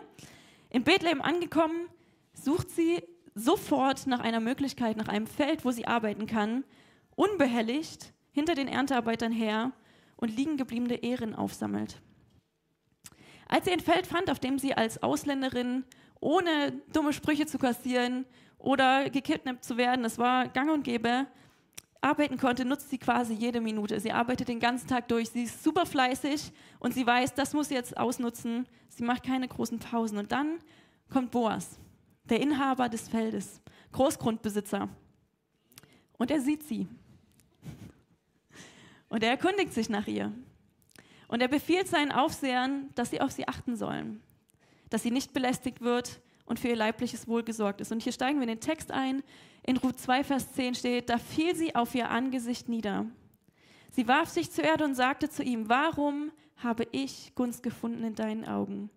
In 0.69 0.83
Bethlehem 0.83 1.21
angekommen, 1.21 1.87
sucht 2.33 2.69
sie 2.69 3.03
sofort 3.33 4.05
nach 4.05 4.19
einer 4.19 4.39
Möglichkeit, 4.39 4.95
nach 4.95 5.07
einem 5.07 5.25
Feld, 5.25 5.65
wo 5.65 5.71
sie 5.71 5.87
arbeiten 5.87 6.27
kann, 6.27 6.63
unbehelligt 7.15 8.13
hinter 8.35 8.53
den 8.53 8.67
Erntearbeitern 8.67 9.31
her 9.31 9.71
und 10.17 10.35
liegen 10.35 10.57
gebliebene 10.57 11.01
Ehren 11.03 11.33
aufsammelt. 11.33 12.01
Als 13.47 13.63
sie 13.63 13.71
ein 13.71 13.79
Feld 13.79 14.05
fand, 14.05 14.29
auf 14.29 14.39
dem 14.39 14.59
sie 14.59 14.73
als 14.73 15.01
Ausländerin 15.01 15.85
ohne 16.19 16.73
dumme 16.91 17.13
Sprüche 17.13 17.45
zu 17.45 17.57
kassieren 17.57 18.25
oder 18.57 19.09
gekidnappt 19.09 19.63
zu 19.63 19.77
werden, 19.77 20.03
das 20.03 20.17
war 20.17 20.49
gang 20.49 20.69
und 20.69 20.83
gäbe, 20.83 21.27
arbeiten 22.01 22.37
konnte, 22.37 22.65
nutzt 22.65 22.89
sie 22.89 22.97
quasi 22.97 23.33
jede 23.33 23.61
Minute. 23.61 24.01
Sie 24.01 24.11
arbeitet 24.11 24.49
den 24.49 24.59
ganzen 24.59 24.87
Tag 24.87 25.07
durch, 25.07 25.29
sie 25.29 25.43
ist 25.43 25.63
super 25.63 25.85
fleißig 25.85 26.51
und 26.79 26.93
sie 26.93 27.07
weiß, 27.07 27.35
das 27.35 27.53
muss 27.53 27.69
sie 27.69 27.75
jetzt 27.75 27.95
ausnutzen. 27.97 28.67
Sie 28.89 29.03
macht 29.03 29.23
keine 29.23 29.47
großen 29.47 29.79
Pausen. 29.79 30.17
Und 30.17 30.33
dann 30.33 30.59
kommt 31.09 31.31
Boas, 31.31 31.79
der 32.25 32.41
Inhaber 32.41 32.89
des 32.89 33.07
Feldes, 33.07 33.61
Großgrundbesitzer. 33.93 34.89
Und 36.17 36.31
er 36.31 36.41
sieht 36.41 36.63
sie 36.63 36.89
und 39.09 39.23
er 39.23 39.29
erkundigt 39.29 39.73
sich 39.73 39.89
nach 39.89 40.07
ihr. 40.07 40.31
Und 41.27 41.41
er 41.41 41.47
befiehlt 41.47 41.87
seinen 41.87 42.11
Aufsehern, 42.11 42.89
dass 42.95 43.09
sie 43.09 43.21
auf 43.21 43.31
sie 43.31 43.47
achten 43.47 43.75
sollen, 43.75 44.21
dass 44.89 45.03
sie 45.03 45.11
nicht 45.11 45.33
belästigt 45.33 45.81
wird 45.81 46.21
und 46.45 46.59
für 46.59 46.67
ihr 46.67 46.75
leibliches 46.75 47.27
Wohl 47.27 47.43
gesorgt 47.43 47.81
ist. 47.81 47.91
Und 47.91 48.03
hier 48.03 48.11
steigen 48.11 48.37
wir 48.37 48.43
in 48.43 48.49
den 48.49 48.59
Text 48.59 48.91
ein. 48.91 49.23
In 49.63 49.77
Ruth 49.77 49.99
2, 49.99 50.23
Vers 50.23 50.53
10 50.53 50.75
steht, 50.75 51.09
da 51.09 51.17
fiel 51.17 51.55
sie 51.55 51.75
auf 51.75 51.95
ihr 51.95 52.09
Angesicht 52.09 52.69
nieder. 52.69 53.07
Sie 53.91 54.07
warf 54.07 54.29
sich 54.29 54.51
zur 54.51 54.63
Erde 54.63 54.83
und 54.83 54.93
sagte 54.93 55.29
zu 55.29 55.41
ihm, 55.41 55.69
warum 55.69 56.31
habe 56.57 56.87
ich 56.91 57.33
Gunst 57.35 57.63
gefunden 57.63 58.03
in 58.03 58.15
deinen 58.15 58.45
Augen, 58.45 58.89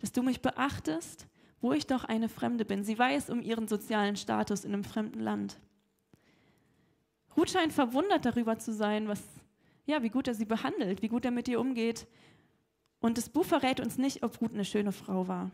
dass 0.00 0.12
du 0.12 0.22
mich 0.22 0.40
beachtest, 0.40 1.26
wo 1.60 1.72
ich 1.72 1.86
doch 1.86 2.04
eine 2.04 2.28
Fremde 2.28 2.64
bin. 2.64 2.84
Sie 2.84 2.98
weiß 2.98 3.30
um 3.30 3.42
ihren 3.42 3.68
sozialen 3.68 4.16
Status 4.16 4.64
in 4.64 4.72
einem 4.72 4.84
fremden 4.84 5.20
Land. 5.20 5.58
Ruth 7.36 7.50
scheint 7.50 7.72
verwundert 7.72 8.24
darüber 8.24 8.58
zu 8.58 8.72
sein, 8.72 9.08
was, 9.08 9.22
ja, 9.86 10.02
wie 10.02 10.10
gut 10.10 10.28
er 10.28 10.34
sie 10.34 10.44
behandelt, 10.44 11.02
wie 11.02 11.08
gut 11.08 11.24
er 11.24 11.30
mit 11.30 11.48
ihr 11.48 11.60
umgeht. 11.60 12.06
Und 13.00 13.18
das 13.18 13.28
Buch 13.28 13.44
verrät 13.44 13.80
uns 13.80 13.98
nicht, 13.98 14.22
ob 14.22 14.40
Ruth 14.40 14.52
eine 14.52 14.64
schöne 14.64 14.92
Frau 14.92 15.28
war. 15.28 15.50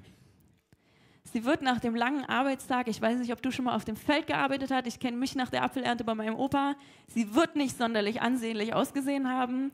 Sie 1.24 1.44
wird 1.44 1.62
nach 1.62 1.78
dem 1.78 1.94
langen 1.94 2.24
Arbeitstag, 2.24 2.88
ich 2.88 3.00
weiß 3.00 3.18
nicht, 3.18 3.32
ob 3.32 3.42
du 3.42 3.52
schon 3.52 3.66
mal 3.66 3.76
auf 3.76 3.84
dem 3.84 3.96
Feld 3.96 4.26
gearbeitet 4.26 4.70
hast, 4.70 4.86
ich 4.86 4.98
kenne 4.98 5.16
mich 5.16 5.34
nach 5.34 5.50
der 5.50 5.62
Apfelernte 5.62 6.02
bei 6.02 6.14
meinem 6.14 6.34
Opa, 6.34 6.74
sie 7.06 7.34
wird 7.34 7.54
nicht 7.54 7.76
sonderlich 7.76 8.20
ansehnlich 8.20 8.74
ausgesehen 8.74 9.28
haben. 9.28 9.70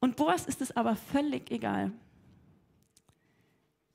Und 0.00 0.16
Boas 0.16 0.46
ist 0.46 0.60
es 0.60 0.76
aber 0.76 0.96
völlig 0.96 1.50
egal. 1.50 1.92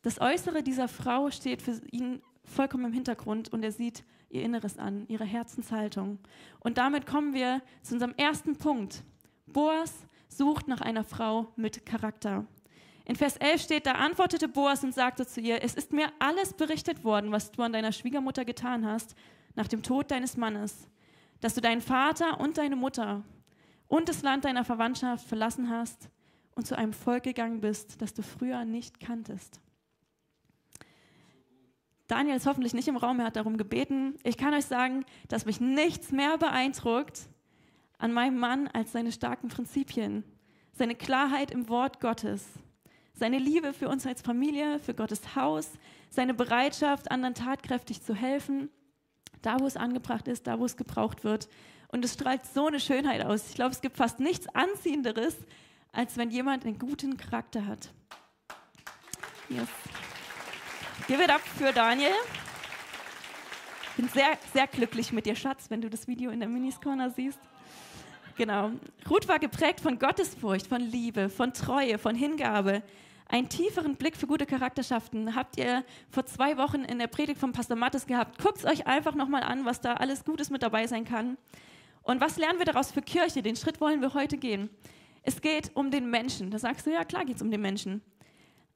Das 0.04 0.22
Äußere 0.22 0.64
dieser 0.64 0.88
Frau 0.88 1.32
steht 1.32 1.62
für 1.62 1.82
ihn 1.92 2.22
vollkommen 2.44 2.86
im 2.86 2.94
Hintergrund 2.94 3.52
und 3.52 3.64
er 3.64 3.72
sieht 3.72 4.04
ihr 4.36 4.44
Inneres 4.44 4.78
an, 4.78 5.06
ihre 5.08 5.26
Herzenshaltung. 5.26 6.20
Und 6.60 6.78
damit 6.78 7.06
kommen 7.06 7.34
wir 7.34 7.62
zu 7.82 7.96
unserem 7.96 8.14
ersten 8.18 8.58
Punkt. 8.58 9.04
Boas 9.48 10.06
sucht 10.28 10.68
nach 10.68 10.82
einer 10.82 11.04
Frau 11.04 11.48
mit 11.56 11.86
Charakter. 11.86 12.46
In 13.06 13.16
Vers 13.16 13.38
11 13.38 13.62
steht, 13.62 13.86
da 13.86 13.94
antwortete 13.94 14.48
Boas 14.48 14.84
und 14.84 14.94
sagte 14.94 15.28
zu 15.28 15.40
ihr, 15.40 15.64
es 15.64 15.76
ist 15.76 15.94
mir 15.94 16.12
alles 16.20 16.54
berichtet 16.54 17.04
worden, 17.04 17.32
was 17.32 17.52
du 17.52 17.62
an 17.62 17.72
deiner 17.72 17.92
Schwiegermutter 17.92 18.46
getan 18.46 18.86
hast, 18.86 19.16
nach 19.56 19.68
dem 19.68 19.84
Tod 19.84 20.12
deines 20.12 20.38
Mannes, 20.38 20.88
dass 21.40 21.54
du 21.54 21.62
deinen 21.62 21.82
Vater 21.82 22.40
und 22.40 22.58
deine 22.58 22.76
Mutter 22.76 23.24
und 23.88 24.10
das 24.10 24.24
Land 24.24 24.46
deiner 24.46 24.66
Verwandtschaft 24.66 25.28
verlassen 25.28 25.70
hast 25.70 26.10
und 26.56 26.66
zu 26.66 26.76
einem 26.76 26.94
Volk 26.94 27.24
gegangen 27.24 27.62
bist, 27.62 28.02
das 28.02 28.14
du 28.14 28.24
früher 28.24 28.66
nicht 28.66 29.00
kanntest. 29.00 29.62
Daniel 32.08 32.36
ist 32.36 32.46
hoffentlich 32.46 32.74
nicht 32.74 32.88
im 32.88 32.98
Raum, 32.98 33.20
er 33.20 33.28
hat 33.28 33.36
darum 33.36 33.58
gebeten. 33.58 34.16
Ich 34.24 34.38
kann 34.38 34.54
euch 34.54 34.66
sagen, 34.66 35.06
dass 35.28 35.46
mich 35.46 35.60
nichts 35.60 36.12
mehr 36.12 36.38
beeindruckt 36.38 37.22
an 37.98 38.12
meinem 38.12 38.38
Mann 38.38 38.68
als 38.68 38.92
seine 38.92 39.12
starken 39.12 39.48
Prinzipien, 39.48 40.24
seine 40.74 40.96
Klarheit 40.96 41.52
im 41.52 41.70
Wort 41.70 42.00
Gottes 42.02 42.46
seine 43.18 43.38
Liebe 43.38 43.74
für 43.74 43.90
uns 43.90 44.06
als 44.06 44.22
Familie, 44.22 44.80
für 44.80 44.94
Gottes 44.94 45.36
Haus, 45.36 45.72
seine 46.10 46.34
Bereitschaft, 46.34 47.12
anderen 47.12 47.34
tatkräftig 47.34 48.02
zu 48.02 48.14
helfen, 48.14 48.70
da 49.42 49.60
wo 49.60 49.68
es 49.68 49.78
angebracht 49.78 50.28
ist, 50.28 50.48
da 50.48 50.60
wo 50.60 50.66
es 50.66 50.78
gebraucht 50.78 51.24
wird. 51.24 51.48
Und 51.90 52.04
es 52.04 52.14
strahlt 52.14 52.46
so 52.46 52.68
eine 52.68 52.80
Schönheit 52.80 53.24
aus. 53.24 53.50
Ich 53.50 53.56
glaube, 53.56 53.72
es 53.72 53.82
gibt 53.82 53.98
fast 53.98 54.20
nichts 54.20 54.48
Anziehenderes, 54.54 55.36
als 55.92 56.18
wenn 56.18 56.30
jemand 56.30 56.66
einen 56.66 56.80
guten 56.80 57.16
Charakter 57.16 57.66
hat. 57.66 57.90
Yes. 59.50 59.70
Give 61.08 61.24
it 61.24 61.30
up 61.30 61.42
für 61.42 61.72
Daniel. 61.72 62.16
Ich 63.92 63.96
bin 63.96 64.10
sehr, 64.10 64.40
sehr 64.52 64.66
glücklich 64.66 65.14
mit 65.14 65.28
dir, 65.28 65.36
Schatz, 65.36 65.70
wenn 65.70 65.80
du 65.80 65.88
das 65.88 66.08
Video 66.08 66.32
in 66.32 66.40
der 66.40 66.50
Minis 66.50 66.82
Corner 66.82 67.12
siehst. 67.12 67.38
Genau. 68.38 68.72
Ruth 69.08 69.28
war 69.28 69.38
geprägt 69.38 69.82
von 69.82 70.00
Gottesfurcht, 70.00 70.66
von 70.66 70.82
Liebe, 70.82 71.30
von 71.30 71.54
Treue, 71.54 72.00
von 72.00 72.16
Hingabe. 72.16 72.82
Einen 73.28 73.50
tieferen 73.50 73.98
Blick 73.98 74.18
für 74.18 74.26
gute 74.26 74.48
Charakterschaften 74.48 75.36
habt 75.36 75.60
ihr 75.60 75.84
vor 76.10 76.26
zwei 76.26 76.58
Wochen 76.58 76.84
in 76.84 76.98
der 76.98 77.08
Predigt 77.08 77.40
von 77.40 77.52
Pastor 77.52 77.78
Mattes 77.78 78.08
gehabt. 78.08 78.42
Guckt 78.42 78.66
euch 78.66 78.88
einfach 78.88 79.14
nochmal 79.14 79.44
an, 79.44 79.64
was 79.64 79.82
da 79.82 79.94
alles 79.94 80.26
Gutes 80.26 80.50
mit 80.50 80.64
dabei 80.64 80.88
sein 80.88 81.06
kann. 81.06 81.38
Und 82.02 82.20
was 82.20 82.38
lernen 82.38 82.58
wir 82.58 82.66
daraus 82.66 82.92
für 82.92 83.04
Kirche? 83.04 83.44
Den 83.44 83.56
Schritt 83.56 83.80
wollen 83.80 84.02
wir 84.02 84.16
heute 84.16 84.38
gehen. 84.38 84.72
Es 85.22 85.40
geht 85.40 85.70
um 85.76 85.92
den 85.92 86.10
Menschen. 86.10 86.50
Da 86.50 86.58
sagst 86.58 86.88
du, 86.88 86.92
ja 86.92 87.06
klar 87.06 87.26
geht 87.26 87.36
es 87.36 87.44
um 87.44 87.52
den 87.52 87.62
Menschen. 87.62 88.02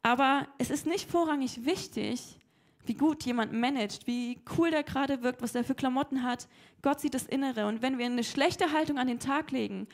Aber 0.02 0.48
es 0.58 0.70
ist 0.70 0.86
nicht 0.86 1.10
vorrangig 1.10 1.66
wichtig, 1.66 2.40
wie 2.86 2.96
gut 2.96 3.24
jemand 3.24 3.54
managt, 3.54 4.08
wie 4.08 4.40
cool 4.58 4.72
der 4.72 4.84
gerade 4.84 5.22
wirkt, 5.22 5.42
was 5.42 5.54
er 5.54 5.64
für 5.64 5.76
Klamotten 5.76 6.24
hat. 6.24 6.48
Gott 6.82 7.00
sieht 7.00 7.14
das 7.14 7.26
Innere. 7.26 7.68
Und 7.68 7.82
wenn 7.82 7.98
wir 7.98 8.06
eine 8.06 8.24
schlechte 8.24 8.72
Haltung 8.72 8.98
an 8.98 9.08
den 9.08 9.20
Tag 9.20 9.52
legen 9.52 9.88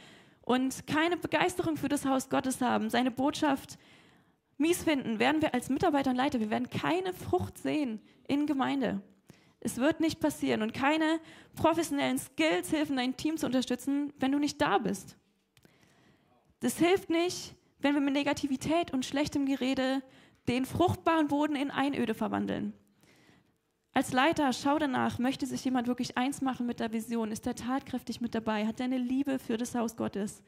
und 0.44 0.88
keine 0.88 1.18
Begeisterung 1.18 1.76
für 1.76 1.90
das 1.90 2.06
Haus 2.06 2.30
Gottes 2.30 2.62
haben, 2.62 2.90
seine 2.90 3.12
Botschaft 3.12 3.78
mies 4.58 4.84
finden, 4.84 5.20
werden 5.20 5.42
wir 5.42 5.54
als 5.54 5.70
Mitarbeiter 5.70 6.12
und 6.12 6.16
Leiter, 6.16 6.40
wir 6.40 6.50
werden 6.50 6.70
keine 6.70 7.14
Frucht 7.14 7.58
sehen 7.58 8.00
in 8.28 8.46
Gemeinde. 8.46 9.02
Es 9.60 9.78
wird 9.78 10.00
nicht 10.00 10.20
passieren 10.20 10.62
und 10.62 10.74
keine 10.74 11.20
professionellen 11.56 12.20
Skills 12.20 12.72
helfen, 12.72 12.98
dein 12.98 13.18
Team 13.18 13.36
zu 13.36 13.48
unterstützen, 13.48 14.14
wenn 14.20 14.32
du 14.32 14.40
nicht 14.40 14.62
da 14.62 14.78
bist. 14.78 15.18
Das 16.60 16.78
hilft 16.78 17.10
nicht, 17.10 17.56
wenn 17.86 17.94
wir 17.94 18.02
mit 18.02 18.16
Negativität 18.16 18.92
und 18.92 19.06
schlechtem 19.06 19.46
Gerede 19.46 20.02
den 20.48 20.66
fruchtbaren 20.66 21.28
Boden 21.28 21.56
in 21.56 21.70
Einöde 21.70 22.16
verwandeln. 22.16 22.74
Als 23.94 24.12
Leiter, 24.12 24.52
schau 24.54 24.80
danach, 24.80 25.20
möchte 25.20 25.46
sich 25.46 25.64
jemand 25.64 25.86
wirklich 25.86 26.18
eins 26.18 26.42
machen 26.42 26.66
mit 26.66 26.80
der 26.80 26.92
Vision? 26.92 27.32
Ist 27.32 27.46
er 27.46 27.54
tatkräftig 27.54 28.22
mit 28.22 28.34
dabei? 28.34 28.66
Hat 28.66 28.80
er 28.80 28.86
eine 28.86 28.98
Liebe 28.98 29.38
für 29.38 29.58
das 29.58 29.76
Haus 29.76 29.96
Gottes? 29.98 30.42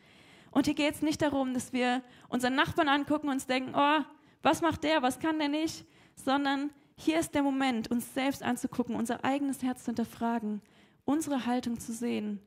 Und 0.50 0.66
hier 0.66 0.74
geht 0.74 0.96
es 0.96 1.04
nicht 1.04 1.22
darum, 1.22 1.54
dass 1.54 1.74
wir 1.74 2.02
unseren 2.28 2.56
Nachbarn 2.56 2.90
angucken 2.90 3.28
und 3.28 3.36
uns 3.36 3.46
denken, 3.46 3.74
oh, 3.76 4.00
was 4.42 4.64
macht 4.64 4.84
der, 4.84 5.04
was 5.04 5.20
kann 5.20 5.38
der 5.38 5.50
nicht? 5.50 5.86
Sondern 6.16 6.72
hier 6.96 7.20
ist 7.20 7.36
der 7.36 7.44
Moment, 7.44 7.92
uns 7.92 8.16
selbst 8.16 8.42
anzugucken, 8.42 8.96
unser 8.96 9.24
eigenes 9.24 9.62
Herz 9.62 9.84
zu 9.84 9.92
hinterfragen, 9.92 10.60
unsere 11.06 11.46
Haltung 11.46 11.80
zu 11.80 11.94
sehen. 11.94 12.42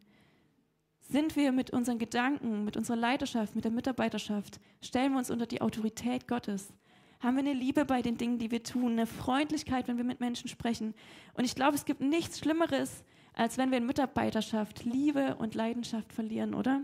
Sind 1.11 1.35
wir 1.35 1.51
mit 1.51 1.73
unseren 1.73 1.99
Gedanken, 1.99 2.65
mit 2.65 2.77
unserer 2.77 2.97
Leiterschaft, 2.97 3.57
mit 3.57 3.65
der 3.65 3.73
Mitarbeiterschaft, 3.73 4.61
stellen 4.81 5.11
wir 5.11 5.19
uns 5.19 5.29
unter 5.29 5.45
die 5.45 5.61
Autorität 5.61 6.29
Gottes? 6.29 6.73
Haben 7.19 7.35
wir 7.35 7.41
eine 7.41 7.53
Liebe 7.53 7.85
bei 7.85 8.01
den 8.01 8.17
Dingen, 8.17 8.39
die 8.39 8.53
wir 8.53 8.63
tun, 8.63 8.93
eine 8.93 9.07
Freundlichkeit, 9.07 9.89
wenn 9.89 9.97
wir 9.97 10.05
mit 10.05 10.21
Menschen 10.21 10.49
sprechen? 10.49 10.95
Und 11.35 11.45
ich 11.45 11.57
glaube, 11.57 11.75
es 11.75 11.85
gibt 11.85 12.01
nichts 12.01 12.39
Schlimmeres, 12.39 13.03
als 13.35 13.59
wenn 13.59 13.73
wir 13.73 13.79
in 13.79 13.87
Mitarbeiterschaft 13.87 14.85
Liebe 14.85 15.35
und 15.35 15.57
Leidenschaft 15.57 16.13
verlieren, 16.13 16.55
oder? 16.55 16.83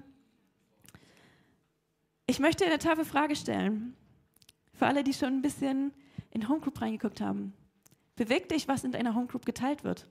Ich 2.26 2.40
möchte 2.40 2.66
eine 2.66 2.80
taffe 2.80 3.04
Frage 3.04 3.36
stellen. 3.36 3.94
Für 4.74 4.88
alle, 4.88 5.04
die 5.04 5.14
schon 5.14 5.34
ein 5.34 5.42
bisschen 5.42 5.92
in 6.32 6.48
Homegroup 6.48 6.80
reingeguckt 6.80 7.20
haben. 7.20 7.52
Bewegt 8.16 8.50
dich, 8.50 8.66
was 8.66 8.82
in 8.82 8.90
deiner 8.90 9.14
Homegroup 9.14 9.46
geteilt 9.46 9.84
wird? 9.84 10.08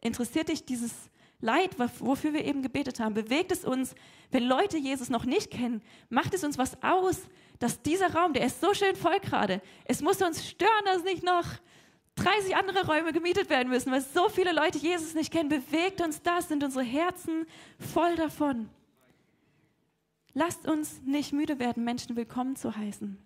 Interessiert 0.00 0.48
dich 0.48 0.66
dieses 0.66 1.08
Leid, 1.42 1.72
wofür 1.98 2.32
wir 2.32 2.44
eben 2.44 2.62
gebetet 2.62 3.00
haben? 3.00 3.14
Bewegt 3.14 3.50
es 3.50 3.64
uns, 3.64 3.96
wenn 4.30 4.44
Leute 4.44 4.78
Jesus 4.78 5.10
noch 5.10 5.24
nicht 5.24 5.50
kennen? 5.50 5.82
Macht 6.08 6.32
es 6.34 6.44
uns 6.44 6.56
was 6.56 6.80
aus, 6.82 7.20
dass 7.58 7.82
dieser 7.82 8.14
Raum, 8.14 8.32
der 8.32 8.46
ist 8.46 8.60
so 8.60 8.72
schön 8.74 8.94
voll 8.94 9.18
gerade, 9.18 9.60
es 9.84 10.00
muss 10.02 10.22
uns 10.22 10.46
stören, 10.48 10.84
dass 10.84 11.02
nicht 11.02 11.24
noch 11.24 11.44
30 12.14 12.54
andere 12.54 12.86
Räume 12.86 13.12
gemietet 13.12 13.50
werden 13.50 13.70
müssen, 13.70 13.90
weil 13.90 14.02
so 14.02 14.28
viele 14.28 14.52
Leute 14.52 14.78
Jesus 14.78 15.14
nicht 15.14 15.32
kennen. 15.32 15.48
Bewegt 15.48 16.00
uns 16.00 16.22
das, 16.22 16.48
sind 16.48 16.62
unsere 16.62 16.84
Herzen 16.84 17.46
voll 17.92 18.14
davon. 18.14 18.68
Lasst 20.34 20.68
uns 20.68 21.02
nicht 21.02 21.32
müde 21.32 21.58
werden, 21.58 21.82
Menschen 21.84 22.14
willkommen 22.14 22.54
zu 22.54 22.76
heißen. 22.76 23.18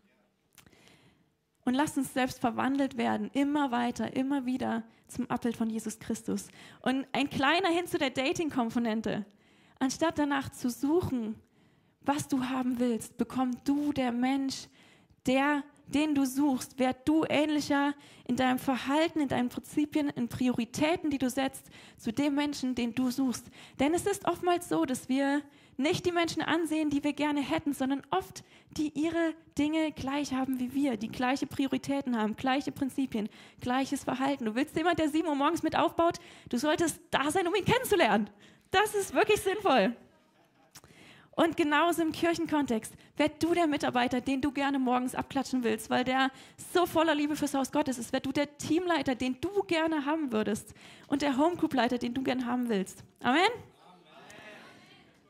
Und 1.66 1.74
lasst 1.74 1.98
uns 1.98 2.14
selbst 2.14 2.38
verwandelt 2.38 2.96
werden, 2.96 3.28
immer 3.34 3.72
weiter, 3.72 4.14
immer 4.16 4.46
wieder 4.46 4.84
zum 5.08 5.28
Abbild 5.28 5.56
von 5.56 5.68
Jesus 5.68 5.98
Christus. 5.98 6.46
Und 6.80 7.06
ein 7.12 7.28
kleiner 7.28 7.68
hin 7.68 7.88
zu 7.88 7.98
der 7.98 8.10
Dating-Komponente. 8.10 9.26
Anstatt 9.80 10.16
danach 10.16 10.48
zu 10.50 10.70
suchen, 10.70 11.34
was 12.02 12.28
du 12.28 12.44
haben 12.44 12.78
willst, 12.78 13.18
bekomm 13.18 13.50
du 13.64 13.92
der 13.92 14.12
Mensch, 14.12 14.68
der, 15.26 15.64
den 15.88 16.14
du 16.14 16.24
suchst, 16.24 16.78
werd 16.78 17.06
du 17.08 17.24
ähnlicher 17.28 17.94
in 18.28 18.36
deinem 18.36 18.60
Verhalten, 18.60 19.20
in 19.20 19.28
deinen 19.28 19.48
Prinzipien, 19.48 20.08
in 20.10 20.28
Prioritäten, 20.28 21.10
die 21.10 21.18
du 21.18 21.28
setzt, 21.28 21.68
zu 21.96 22.12
dem 22.12 22.36
Menschen, 22.36 22.76
den 22.76 22.94
du 22.94 23.10
suchst. 23.10 23.50
Denn 23.80 23.92
es 23.92 24.06
ist 24.06 24.28
oftmals 24.28 24.68
so, 24.68 24.84
dass 24.84 25.08
wir 25.08 25.42
nicht 25.76 26.06
die 26.06 26.12
Menschen 26.12 26.42
ansehen, 26.42 26.90
die 26.90 27.04
wir 27.04 27.12
gerne 27.12 27.40
hätten, 27.40 27.72
sondern 27.72 28.02
oft 28.10 28.44
die 28.76 28.90
ihre 28.94 29.34
Dinge 29.58 29.92
gleich 29.92 30.32
haben 30.32 30.58
wie 30.60 30.74
wir, 30.74 30.96
die 30.96 31.08
gleiche 31.08 31.46
Prioritäten 31.46 32.16
haben, 32.16 32.36
gleiche 32.36 32.72
Prinzipien, 32.72 33.28
gleiches 33.60 34.04
Verhalten. 34.04 34.44
Du 34.44 34.54
willst 34.54 34.76
jemand, 34.76 34.98
der 34.98 35.08
sieben 35.08 35.28
Uhr 35.28 35.34
morgens 35.34 35.62
mit 35.62 35.76
aufbaut, 35.76 36.18
du 36.48 36.58
solltest 36.58 37.00
da 37.10 37.30
sein, 37.30 37.46
um 37.46 37.54
ihn 37.54 37.64
kennenzulernen. 37.64 38.30
Das 38.70 38.94
ist 38.94 39.14
wirklich 39.14 39.40
sinnvoll. 39.40 39.94
Und 41.36 41.58
genauso 41.58 42.00
im 42.00 42.12
Kirchenkontext, 42.12 42.94
werd 43.18 43.42
du 43.42 43.52
der 43.52 43.66
Mitarbeiter, 43.66 44.22
den 44.22 44.40
du 44.40 44.52
gerne 44.52 44.78
morgens 44.78 45.14
abklatschen 45.14 45.64
willst, 45.64 45.90
weil 45.90 46.02
der 46.02 46.30
so 46.72 46.86
voller 46.86 47.14
Liebe 47.14 47.36
fürs 47.36 47.52
Haus 47.52 47.70
Gottes 47.70 47.98
ist. 47.98 48.12
Werd 48.14 48.24
du 48.24 48.32
der 48.32 48.56
Teamleiter, 48.56 49.14
den 49.14 49.38
du 49.42 49.62
gerne 49.64 50.06
haben 50.06 50.32
würdest 50.32 50.72
und 51.08 51.20
der 51.20 51.36
Homegroup-Leiter, 51.36 51.98
den 51.98 52.14
du 52.14 52.22
gerne 52.22 52.46
haben 52.46 52.70
willst. 52.70 53.04
Amen? 53.22 53.50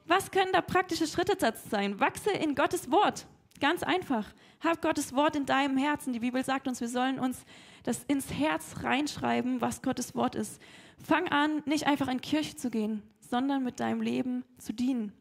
Was 0.07 0.31
können 0.31 0.53
da 0.53 0.61
praktische 0.61 1.07
Schritte 1.07 1.37
sein? 1.69 1.99
Wachse 1.99 2.31
in 2.31 2.55
Gottes 2.55 2.91
Wort. 2.91 3.27
Ganz 3.61 3.83
einfach. 3.83 4.33
Hab 4.61 4.81
Gottes 4.83 5.15
Wort 5.15 5.35
in 5.35 5.47
deinem 5.47 5.77
Herzen. 5.77 6.13
Die 6.13 6.21
Bibel 6.21 6.45
sagt 6.45 6.69
uns, 6.69 6.81
wir 6.81 6.89
sollen 6.89 7.19
uns 7.19 7.45
das 7.83 8.05
ins 8.05 8.33
Herz 8.33 8.83
reinschreiben, 8.83 9.61
was 9.61 9.83
Gottes 9.83 10.15
Wort 10.15 10.35
ist. 10.35 10.61
Fang 11.03 11.29
an, 11.29 11.63
nicht 11.67 11.87
einfach 11.87 12.09
in 12.09 12.21
Kirche 12.21 12.57
zu 12.57 12.71
gehen, 12.71 13.03
sondern 13.21 13.65
mit 13.65 13.81
deinem 13.81 14.01
Leben 14.01 14.45
zu 14.59 14.73
dienen. 14.73 15.13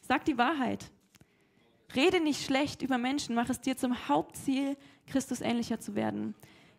Sag 0.00 0.24
die 0.24 0.38
Wahrheit. 0.38 0.90
Rede 1.94 2.20
nicht 2.20 2.44
schlecht 2.44 2.82
über 2.82 2.98
Menschen, 2.98 3.34
mach 3.34 3.48
es 3.48 3.60
dir 3.60 3.76
zum 3.76 4.08
Hauptziel, 4.08 4.76
Christus 5.06 5.40
ähnlicher 5.40 5.80
zu 5.80 5.94
werden. 5.94 6.34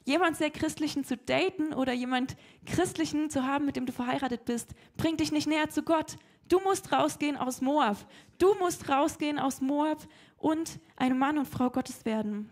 Jemand 0.06 0.38
sehr 0.38 0.50
Christlichen 0.50 1.04
zu 1.04 1.18
daten 1.18 1.74
oder 1.74 1.94
jemand 1.94 2.36
Christlichen 2.66 3.30
zu 3.30 3.46
haben, 3.46 3.66
mit 3.66 3.76
dem 3.76 3.86
du 3.86 3.92
verheiratet 3.92 4.46
bist, 4.46 4.74
bringt 4.98 5.20
dich 5.20 5.32
nicht 5.32 5.48
näher 5.48 5.70
zu 5.70 5.84
Gott. 5.84 6.18
Du 6.52 6.60
musst 6.60 6.92
rausgehen 6.92 7.38
aus 7.38 7.62
Moab. 7.62 7.96
Du 8.38 8.54
musst 8.56 8.90
rausgehen 8.90 9.40
aus 9.40 9.62
Moab 9.62 10.06
und 10.36 10.82
ein 10.98 11.18
Mann 11.18 11.38
und 11.38 11.46
Frau 11.46 11.70
Gottes 11.70 12.04
werden. 12.04 12.52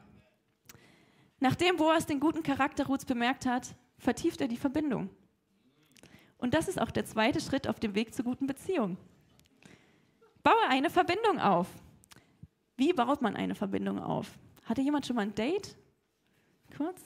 Nachdem 1.41 1.75
Boas 1.75 2.05
den 2.05 2.21
guten 2.21 2.41
Charakter 2.41 2.85
Ruths 2.87 3.03
bemerkt 3.03 3.45
hat, 3.45 3.75
vertieft 3.97 4.39
er 4.39 4.47
die 4.47 4.55
Verbindung. 4.55 5.09
Und 6.37 6.53
das 6.53 6.69
ist 6.69 6.79
auch 6.79 6.91
der 6.91 7.05
zweite 7.05 7.41
Schritt 7.41 7.67
auf 7.67 7.81
dem 7.81 7.93
Weg 7.93 8.15
zur 8.15 8.23
guten 8.23 8.47
Beziehung. 8.47 8.95
Baue 10.43 10.69
eine 10.69 10.89
Verbindung 10.89 11.37
auf. 11.37 11.67
Wie 12.77 12.93
baut 12.93 13.21
man 13.21 13.35
eine 13.35 13.53
Verbindung 13.53 13.99
auf? 13.99 14.31
Hatte 14.63 14.79
jemand 14.79 15.07
schon 15.07 15.17
mal 15.17 15.23
ein 15.23 15.35
Date? 15.35 15.75
Kurz? 16.77 17.01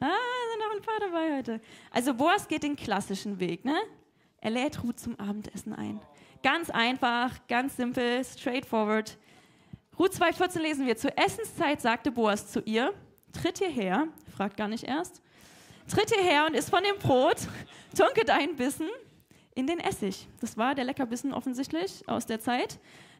Ah, 0.00 0.08
sind 0.50 0.60
noch 0.60 0.74
ein 0.74 0.82
paar 0.82 0.98
dabei 0.98 1.36
heute. 1.38 1.60
Also 1.92 2.12
Boas 2.12 2.48
geht 2.48 2.64
den 2.64 2.74
klassischen 2.74 3.38
Weg, 3.38 3.64
ne? 3.64 3.76
Er 4.40 4.50
lädt 4.50 4.82
Ruth 4.82 5.00
zum 5.00 5.18
Abendessen 5.18 5.72
ein. 5.72 6.00
Ganz 6.42 6.70
einfach, 6.70 7.46
ganz 7.48 7.76
simpel, 7.76 8.24
straightforward. 8.24 9.18
Ruth 9.98 10.12
2,14 10.12 10.60
lesen 10.60 10.86
wir. 10.86 10.96
Zur 10.96 11.18
Essenszeit 11.18 11.80
sagte 11.80 12.12
Boas 12.12 12.50
zu 12.50 12.60
ihr, 12.60 12.94
tritt 13.32 13.58
hierher, 13.58 14.06
fragt 14.36 14.56
gar 14.56 14.68
nicht 14.68 14.84
erst, 14.84 15.20
tritt 15.88 16.14
hierher 16.14 16.46
und 16.46 16.54
isst 16.54 16.70
von 16.70 16.84
dem 16.84 16.98
Brot, 16.98 17.38
tunke 17.96 18.24
deinen 18.24 18.54
Bissen 18.54 18.88
in 19.56 19.66
den 19.66 19.80
Essig. 19.80 20.28
Das 20.40 20.56
war 20.56 20.76
der 20.76 20.84
Leckerbissen 20.84 21.34
offensichtlich 21.34 22.08
aus 22.08 22.26
der 22.26 22.40
Zeit. 22.40 22.78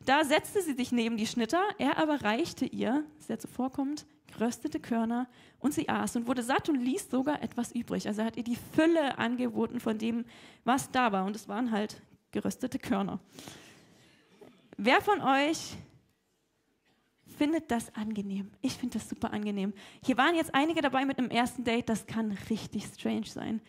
Da 0.08 0.24
setzte 0.24 0.62
sie 0.62 0.72
sich 0.72 0.90
neben 0.90 1.18
die 1.18 1.26
Schnitter, 1.26 1.62
er 1.76 1.98
aber 1.98 2.22
reichte 2.22 2.64
ihr, 2.64 3.04
sehr 3.18 3.38
zuvorkommend, 3.38 4.06
geröstete 4.26 4.80
Körner 4.80 5.28
und 5.58 5.74
sie 5.74 5.86
aß 5.86 6.16
und 6.16 6.26
wurde 6.26 6.42
satt 6.42 6.70
und 6.70 6.80
ließ 6.80 7.10
sogar 7.10 7.42
etwas 7.42 7.72
übrig. 7.72 8.08
Also 8.08 8.22
er 8.22 8.28
hat 8.28 8.38
ihr 8.38 8.42
die 8.42 8.56
Fülle 8.72 9.18
angeboten 9.18 9.80
von 9.80 9.98
dem, 9.98 10.24
was 10.64 10.90
da 10.90 11.12
war. 11.12 11.26
Und 11.26 11.36
es 11.36 11.46
waren 11.46 11.72
halt 11.72 12.00
geröstete 12.30 12.78
Körner. 12.78 13.20
Wer 14.78 15.02
von 15.02 15.20
euch 15.20 15.76
findet 17.36 17.70
das 17.70 17.94
angenehm? 17.94 18.50
Ich 18.62 18.78
finde 18.78 18.98
das 18.98 19.10
super 19.10 19.30
angenehm. 19.30 19.74
Hier 20.02 20.16
waren 20.16 20.34
jetzt 20.36 20.54
einige 20.54 20.80
dabei 20.80 21.04
mit 21.04 21.18
einem 21.18 21.28
ersten 21.28 21.64
Date, 21.64 21.90
das 21.90 22.06
kann 22.06 22.32
richtig 22.48 22.86
strange 22.86 23.26
sein. 23.26 23.60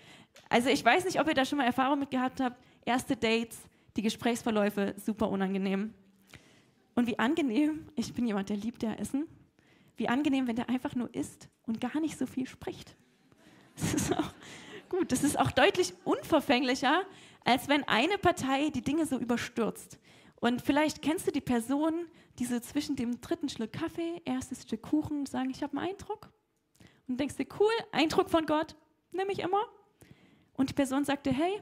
Also 0.48 0.70
ich 0.70 0.86
weiß 0.86 1.04
nicht, 1.04 1.20
ob 1.20 1.28
ihr 1.28 1.34
da 1.34 1.44
schon 1.44 1.58
mal 1.58 1.66
Erfahrung 1.66 2.00
mit 2.00 2.12
gehabt 2.12 2.40
habt. 2.40 2.64
Erste 2.86 3.18
Dates, 3.18 3.58
die 3.98 4.04
Gesprächsverläufe, 4.04 4.96
super 4.96 5.30
unangenehm. 5.30 5.94
Und 7.00 7.08
wie 7.08 7.18
angenehm, 7.18 7.88
ich 7.96 8.14
bin 8.14 8.28
jemand, 8.28 8.50
der 8.50 8.58
liebt 8.58 8.84
ja 8.84 8.92
Essen. 8.96 9.26
Wie 9.96 10.10
angenehm, 10.10 10.48
wenn 10.48 10.58
der 10.58 10.68
einfach 10.68 10.96
nur 10.96 11.16
isst 11.16 11.48
und 11.66 11.80
gar 11.80 11.98
nicht 12.02 12.18
so 12.18 12.26
viel 12.26 12.46
spricht. 12.46 12.94
Das 13.78 13.94
ist 13.94 14.14
auch 14.14 14.34
gut. 14.90 15.10
Das 15.14 15.24
ist 15.24 15.40
auch 15.40 15.52
deutlich 15.52 15.94
unverfänglicher, 16.04 17.06
als 17.46 17.70
wenn 17.70 17.86
eine 17.86 18.18
Partei 18.18 18.70
die 18.72 18.82
Dinge 18.82 19.06
so 19.06 19.18
überstürzt. 19.18 19.98
Und 20.42 20.62
vielleicht 20.62 21.02
kennst 21.02 21.26
du 21.26 21.32
die 21.32 21.40
Person, 21.40 22.06
die 22.38 22.44
so 22.44 22.60
zwischen 22.60 22.98
dem 22.98 23.22
dritten 23.22 23.48
Schluck 23.48 23.72
Kaffee, 23.72 24.22
erstes 24.26 24.64
Stück 24.64 24.82
Kuchen 24.82 25.26
sagen, 25.26 25.52
ich 25.52 25.64
habe 25.64 25.78
einen 25.78 25.92
Eindruck. 25.92 26.30
Und 27.08 27.18
denkst 27.18 27.38
dir, 27.38 27.48
cool, 27.62 27.72
Eindruck 27.94 28.30
von 28.30 28.46
Gott, 28.46 28.76
nehme 29.14 29.32
ich 29.32 29.40
immer. 29.40 29.64
Und 30.52 30.70
die 30.70 30.74
Person 30.74 31.06
sagt 31.06 31.28
dir, 31.28 31.34
hey, 31.34 31.62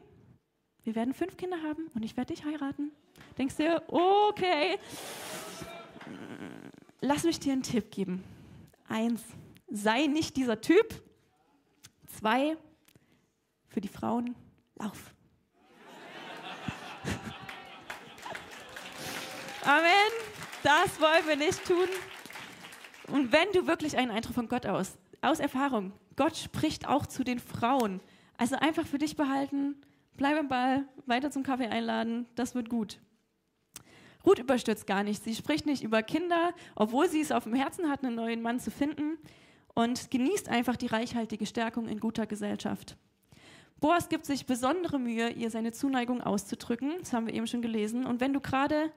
wir 0.88 0.96
werden 0.96 1.14
fünf 1.14 1.36
Kinder 1.36 1.62
haben 1.64 1.90
und 1.96 2.04
ich 2.04 2.16
werde 2.16 2.34
dich 2.34 2.46
heiraten. 2.46 2.94
Denkst 3.38 3.58
dir, 3.58 3.84
okay, 3.90 4.80
lass 7.02 7.26
mich 7.26 7.42
dir 7.42 7.52
einen 7.52 7.62
Tipp 7.62 7.92
geben. 7.92 8.24
Eins, 8.88 9.22
sei 9.70 10.08
nicht 10.08 10.38
dieser 10.38 10.62
Typ. 10.62 11.04
Zwei, 12.06 12.56
für 13.68 13.82
die 13.82 13.90
Frauen, 13.90 14.34
lauf. 14.80 15.14
Amen. 19.66 19.92
Das 20.64 21.02
wollen 21.02 21.28
wir 21.28 21.36
nicht 21.36 21.66
tun. 21.66 21.90
Und 23.10 23.34
wenn 23.34 23.52
du 23.52 23.68
wirklich 23.68 23.98
einen 23.98 24.12
Eindruck 24.12 24.36
von 24.36 24.48
Gott 24.48 24.66
aus, 24.66 24.98
aus 25.20 25.42
Erfahrung, 25.42 25.92
Gott 26.16 26.38
spricht 26.38 26.88
auch 26.88 27.06
zu 27.06 27.26
den 27.26 27.40
Frauen. 27.40 28.00
Also 28.38 28.56
einfach 28.56 28.86
für 28.86 29.00
dich 29.00 29.18
behalten, 29.18 29.76
bleib 30.18 30.38
im 30.38 30.48
Ball, 30.48 30.88
weiter 31.06 31.32
zum 31.32 31.44
Kaffee 31.44 31.68
einladen, 31.68 32.26
das 32.36 32.56
wird 32.56 32.70
gut. 32.70 33.00
Ruth 34.26 34.40
überstürzt 34.40 34.88
gar 34.88 35.04
nicht. 35.04 35.24
Sie 35.24 35.36
spricht 35.36 35.66
nicht 35.66 35.84
über 35.84 36.04
Kinder, 36.04 36.54
obwohl 36.76 37.08
sie 37.08 37.22
es 37.22 37.32
auf 37.32 37.46
dem 37.46 37.54
Herzen 37.54 37.90
hat, 37.90 38.04
einen 38.04 38.16
neuen 38.16 38.42
Mann 38.42 38.60
zu 38.60 38.72
finden 38.72 39.18
und 39.74 40.12
genießt 40.12 40.50
einfach 40.50 40.76
die 40.76 40.88
reichhaltige 40.88 41.46
Stärkung 41.46 41.88
in 41.88 42.00
guter 42.00 42.28
Gesellschaft. 42.28 42.98
Boas 43.80 44.10
gibt 44.10 44.26
sich 44.26 44.46
besondere 44.46 45.00
Mühe, 45.00 45.30
ihr 45.30 45.52
seine 45.52 45.72
Zuneigung 45.72 46.22
auszudrücken. 46.22 46.96
Das 47.00 47.14
haben 47.14 47.28
wir 47.28 47.34
eben 47.34 47.48
schon 47.48 47.62
gelesen. 47.62 48.06
Und 48.06 48.20
wenn 48.20 48.34
du 48.34 48.42
gerade 48.42 48.92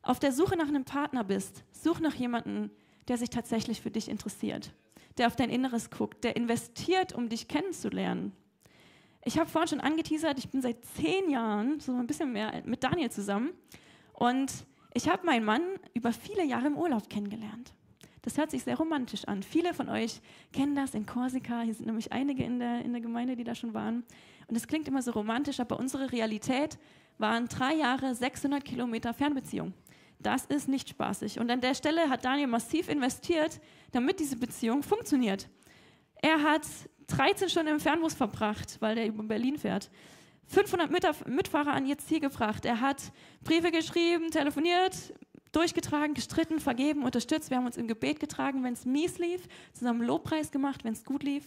auf 0.00 0.18
der 0.18 0.32
Suche 0.32 0.56
nach 0.56 0.68
einem 0.68 0.84
Partner 0.84 1.22
bist, 1.22 1.64
such 1.70 2.00
nach 2.00 2.14
jemandem, 2.14 2.70
der 3.08 3.18
sich 3.18 3.30
tatsächlich 3.30 3.82
für 3.82 3.90
dich 3.90 4.08
interessiert, 4.08 4.72
der 5.18 5.26
auf 5.26 5.36
dein 5.36 5.50
Inneres 5.50 5.90
guckt, 5.90 6.24
der 6.24 6.34
investiert, 6.34 7.12
um 7.12 7.28
dich 7.28 7.46
kennenzulernen. 7.46 8.32
Ich 9.24 9.38
habe 9.38 9.48
vorhin 9.48 9.68
schon 9.68 9.80
angeteasert, 9.80 10.38
ich 10.38 10.48
bin 10.48 10.60
seit 10.62 10.84
zehn 10.96 11.30
Jahren, 11.30 11.78
so 11.78 11.94
ein 11.94 12.06
bisschen 12.06 12.32
mehr, 12.32 12.62
mit 12.64 12.82
Daniel 12.82 13.10
zusammen. 13.10 13.50
Und 14.12 14.52
ich 14.94 15.08
habe 15.08 15.24
meinen 15.24 15.44
Mann 15.44 15.62
über 15.94 16.12
viele 16.12 16.44
Jahre 16.44 16.66
im 16.66 16.76
Urlaub 16.76 17.08
kennengelernt. 17.08 17.72
Das 18.22 18.36
hört 18.36 18.50
sich 18.50 18.62
sehr 18.62 18.76
romantisch 18.76 19.24
an. 19.24 19.42
Viele 19.42 19.74
von 19.74 19.88
euch 19.88 20.20
kennen 20.52 20.74
das 20.74 20.94
in 20.94 21.06
Korsika. 21.06 21.62
Hier 21.62 21.74
sind 21.74 21.86
nämlich 21.86 22.12
einige 22.12 22.44
in 22.44 22.58
der, 22.58 22.84
in 22.84 22.92
der 22.92 23.00
Gemeinde, 23.00 23.36
die 23.36 23.44
da 23.44 23.54
schon 23.54 23.74
waren. 23.74 24.04
Und 24.48 24.56
es 24.56 24.66
klingt 24.66 24.86
immer 24.86 25.02
so 25.02 25.12
romantisch, 25.12 25.60
aber 25.60 25.78
unsere 25.78 26.12
Realität 26.12 26.78
waren 27.18 27.48
drei 27.48 27.74
Jahre 27.74 28.14
600 28.14 28.64
Kilometer 28.64 29.14
Fernbeziehung. 29.14 29.72
Das 30.20 30.46
ist 30.46 30.68
nicht 30.68 30.88
spaßig. 30.88 31.40
Und 31.40 31.50
an 31.50 31.60
der 31.60 31.74
Stelle 31.74 32.08
hat 32.08 32.24
Daniel 32.24 32.46
massiv 32.46 32.88
investiert, 32.88 33.60
damit 33.90 34.20
diese 34.20 34.36
Beziehung 34.36 34.84
funktioniert. 34.84 35.48
Er 36.20 36.42
hat 36.42 36.62
13 37.16 37.48
Stunden 37.48 37.72
im 37.72 37.80
Fernbus 37.80 38.14
verbracht, 38.14 38.76
weil 38.80 38.94
der 38.94 39.06
über 39.06 39.22
Berlin 39.22 39.58
fährt. 39.58 39.90
500 40.46 40.90
Mitfahrer 41.26 41.72
an 41.72 41.86
ihr 41.86 41.98
Ziel 41.98 42.20
gebracht. 42.20 42.64
Er 42.64 42.80
hat 42.80 43.12
Briefe 43.44 43.70
geschrieben, 43.70 44.30
telefoniert, 44.30 45.14
durchgetragen, 45.52 46.14
gestritten, 46.14 46.60
vergeben, 46.60 47.04
unterstützt. 47.04 47.50
Wir 47.50 47.58
haben 47.58 47.66
uns 47.66 47.76
im 47.76 47.88
Gebet 47.88 48.20
getragen, 48.20 48.64
wenn 48.64 48.72
es 48.72 48.84
mies 48.84 49.18
lief, 49.18 49.46
zusammen 49.72 50.02
Lobpreis 50.02 50.50
gemacht, 50.50 50.84
wenn 50.84 50.94
es 50.94 51.04
gut 51.04 51.22
lief. 51.22 51.46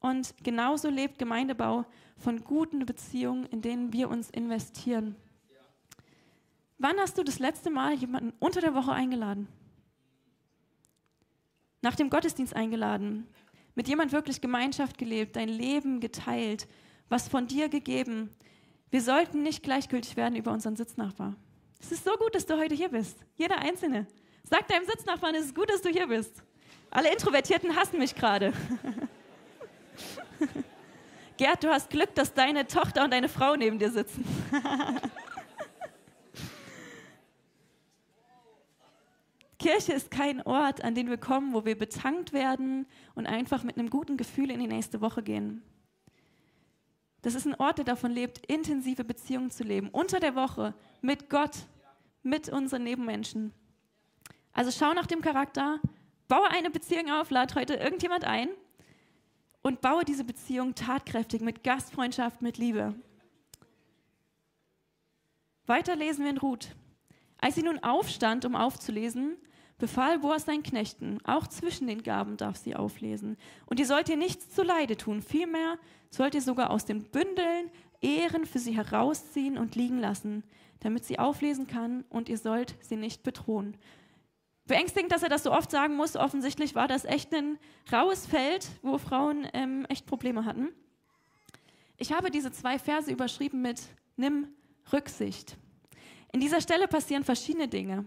Und 0.00 0.34
genauso 0.42 0.90
lebt 0.90 1.18
Gemeindebau 1.18 1.84
von 2.16 2.44
guten 2.44 2.86
Beziehungen, 2.86 3.46
in 3.46 3.62
denen 3.62 3.92
wir 3.92 4.08
uns 4.08 4.30
investieren. 4.30 5.16
Wann 6.78 6.98
hast 6.98 7.18
du 7.18 7.22
das 7.22 7.38
letzte 7.38 7.70
Mal 7.70 7.94
jemanden 7.94 8.32
unter 8.38 8.60
der 8.60 8.74
Woche 8.74 8.92
eingeladen? 8.92 9.48
Nach 11.82 11.94
dem 11.94 12.10
Gottesdienst 12.10 12.54
eingeladen, 12.54 13.26
mit 13.74 13.88
jemand 13.88 14.12
wirklich 14.12 14.40
Gemeinschaft 14.40 14.98
gelebt, 14.98 15.36
dein 15.36 15.48
Leben 15.48 16.00
geteilt, 16.00 16.66
was 17.08 17.28
von 17.28 17.46
dir 17.46 17.68
gegeben. 17.68 18.30
Wir 18.90 19.02
sollten 19.02 19.42
nicht 19.42 19.62
gleichgültig 19.62 20.16
werden 20.16 20.36
über 20.36 20.52
unseren 20.52 20.76
Sitznachbar. 20.76 21.34
Es 21.80 21.92
ist 21.92 22.04
so 22.04 22.12
gut, 22.12 22.34
dass 22.34 22.46
du 22.46 22.56
heute 22.56 22.74
hier 22.74 22.88
bist. 22.88 23.18
Jeder 23.36 23.58
Einzelne. 23.58 24.06
Sag 24.44 24.68
deinem 24.68 24.86
Sitznachbarn, 24.86 25.34
es 25.34 25.46
ist 25.46 25.54
gut, 25.54 25.70
dass 25.70 25.82
du 25.82 25.88
hier 25.88 26.06
bist. 26.06 26.42
Alle 26.90 27.12
Introvertierten 27.12 27.74
hassen 27.74 27.98
mich 27.98 28.14
gerade. 28.14 28.52
Gerd, 31.36 31.64
du 31.64 31.68
hast 31.68 31.90
Glück, 31.90 32.14
dass 32.14 32.32
deine 32.32 32.66
Tochter 32.66 33.04
und 33.04 33.12
deine 33.12 33.28
Frau 33.28 33.56
neben 33.56 33.78
dir 33.78 33.90
sitzen. 33.90 34.24
Kirche 39.64 39.94
ist 39.94 40.10
kein 40.10 40.42
Ort, 40.42 40.84
an 40.84 40.94
den 40.94 41.08
wir 41.08 41.16
kommen, 41.16 41.54
wo 41.54 41.64
wir 41.64 41.78
betankt 41.78 42.34
werden 42.34 42.84
und 43.14 43.26
einfach 43.26 43.62
mit 43.62 43.78
einem 43.78 43.88
guten 43.88 44.18
Gefühl 44.18 44.50
in 44.50 44.60
die 44.60 44.66
nächste 44.66 45.00
Woche 45.00 45.22
gehen. 45.22 45.62
Das 47.22 47.34
ist 47.34 47.46
ein 47.46 47.54
Ort, 47.54 47.78
der 47.78 47.86
davon 47.86 48.10
lebt, 48.10 48.44
intensive 48.44 49.04
Beziehungen 49.04 49.50
zu 49.50 49.64
leben. 49.64 49.88
Unter 49.88 50.20
der 50.20 50.34
Woche 50.34 50.74
mit 51.00 51.30
Gott, 51.30 51.56
mit 52.22 52.50
unseren 52.50 52.84
Nebenmenschen. 52.84 53.54
Also 54.52 54.70
schau 54.70 54.92
nach 54.92 55.06
dem 55.06 55.22
Charakter, 55.22 55.80
baue 56.28 56.50
eine 56.50 56.68
Beziehung 56.68 57.10
auf, 57.10 57.30
lad 57.30 57.54
heute 57.54 57.72
irgendjemand 57.76 58.24
ein 58.24 58.50
und 59.62 59.80
baue 59.80 60.04
diese 60.04 60.24
Beziehung 60.24 60.74
tatkräftig 60.74 61.40
mit 61.40 61.64
Gastfreundschaft, 61.64 62.42
mit 62.42 62.58
Liebe. 62.58 62.94
Weiter 65.64 65.96
lesen 65.96 66.24
wir 66.24 66.32
in 66.32 66.36
Ruth. 66.36 66.76
Als 67.38 67.54
sie 67.54 67.62
nun 67.62 67.82
aufstand, 67.82 68.44
um 68.44 68.56
aufzulesen, 68.56 69.38
befahl 69.78 70.20
Boas 70.20 70.44
seinen 70.44 70.62
Knechten, 70.62 71.18
auch 71.24 71.46
zwischen 71.46 71.86
den 71.86 72.02
Gaben 72.02 72.36
darf 72.36 72.56
sie 72.56 72.76
auflesen. 72.76 73.36
Und 73.66 73.80
ihr 73.80 73.86
sollt 73.86 74.08
ihr 74.08 74.16
nichts 74.16 74.50
zuleide 74.50 74.96
tun, 74.96 75.22
vielmehr 75.22 75.78
sollt 76.10 76.34
ihr 76.34 76.42
sogar 76.42 76.70
aus 76.70 76.84
den 76.84 77.02
Bündeln 77.02 77.70
Ehren 78.00 78.44
für 78.44 78.58
sie 78.58 78.76
herausziehen 78.76 79.56
und 79.56 79.76
liegen 79.76 79.98
lassen, 79.98 80.44
damit 80.80 81.04
sie 81.04 81.18
auflesen 81.18 81.66
kann 81.66 82.04
und 82.10 82.28
ihr 82.28 82.38
sollt 82.38 82.76
sie 82.80 82.96
nicht 82.96 83.22
bedrohen. 83.22 83.76
Beängstigend, 84.66 85.12
dass 85.12 85.22
er 85.22 85.28
das 85.28 85.42
so 85.42 85.52
oft 85.52 85.70
sagen 85.70 85.96
muss. 85.96 86.16
Offensichtlich 86.16 86.74
war 86.74 86.88
das 86.88 87.04
echt 87.04 87.34
ein 87.34 87.58
raues 87.92 88.26
Feld, 88.26 88.68
wo 88.82 88.96
Frauen 88.98 89.46
ähm, 89.52 89.86
echt 89.88 90.06
Probleme 90.06 90.44
hatten. 90.44 90.68
Ich 91.96 92.12
habe 92.12 92.30
diese 92.30 92.50
zwei 92.50 92.78
Verse 92.78 93.10
überschrieben 93.10 93.62
mit 93.62 93.82
Nimm 94.16 94.48
Rücksicht. 94.92 95.56
In 96.32 96.40
dieser 96.40 96.60
Stelle 96.60 96.88
passieren 96.88 97.24
verschiedene 97.24 97.68
Dinge. 97.68 98.04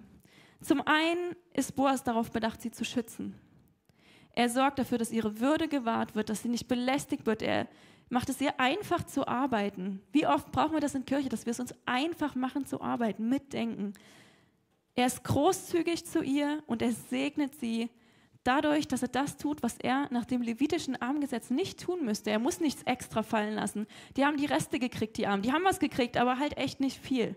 Zum 0.62 0.82
einen 0.86 1.36
ist 1.54 1.76
Boas 1.76 2.04
darauf 2.04 2.32
bedacht, 2.32 2.62
sie 2.62 2.72
zu 2.72 2.84
schützen. 2.84 3.36
Er 4.34 4.50
sorgt 4.50 4.80
dafür, 4.80 4.98
dass 4.98 5.12
ihre 5.12 5.40
Würde 5.40 5.68
gewahrt 5.68 6.16
wird, 6.16 6.30
dass 6.30 6.44
sie 6.44 6.50
nicht 6.50 6.68
belästigt 6.68 7.26
wird. 7.26 7.42
Er 7.42 7.68
macht 8.10 8.30
es 8.30 8.40
ihr 8.40 8.60
einfach 8.60 9.04
zu 9.04 9.28
arbeiten. 9.28 10.02
Wie 10.12 10.28
oft 10.28 10.52
brauchen 10.52 10.74
wir 10.74 10.80
das 10.80 10.96
in 10.96 11.06
Kirche, 11.06 11.30
dass 11.30 11.46
wir 11.46 11.52
es 11.52 11.60
uns 11.60 11.74
einfach 11.86 12.36
machen 12.36 12.66
zu 12.66 12.82
arbeiten, 12.82 13.30
mitdenken. 13.30 13.94
Er 14.96 15.08
ist 15.08 15.24
großzügig 15.24 16.06
zu 16.06 16.24
ihr 16.24 16.64
und 16.68 16.82
er 16.82 16.92
segnet 16.92 17.56
sie 17.60 17.90
dadurch, 18.44 18.88
dass 18.88 19.02
er 19.02 19.10
das 19.10 19.38
tut, 19.38 19.62
was 19.62 19.78
er 19.78 20.08
nach 20.12 20.26
dem 20.26 20.42
levitischen 20.42 21.00
Armgesetz 21.02 21.50
nicht 21.50 21.82
tun 21.82 22.06
müsste. 22.06 22.32
Er 22.32 22.40
muss 22.40 22.60
nichts 22.60 22.84
extra 22.84 23.24
fallen 23.24 23.56
lassen. 23.56 23.88
Die 24.16 24.26
haben 24.26 24.38
die 24.38 24.46
Reste 24.46 24.80
gekriegt, 24.80 25.18
die 25.18 25.28
Armen. 25.28 25.44
Die 25.44 25.52
haben 25.52 25.66
was 25.66 25.80
gekriegt, 25.80 26.18
aber 26.18 26.40
halt 26.40 26.58
echt 26.58 26.80
nicht 26.80 26.98
viel. 26.98 27.36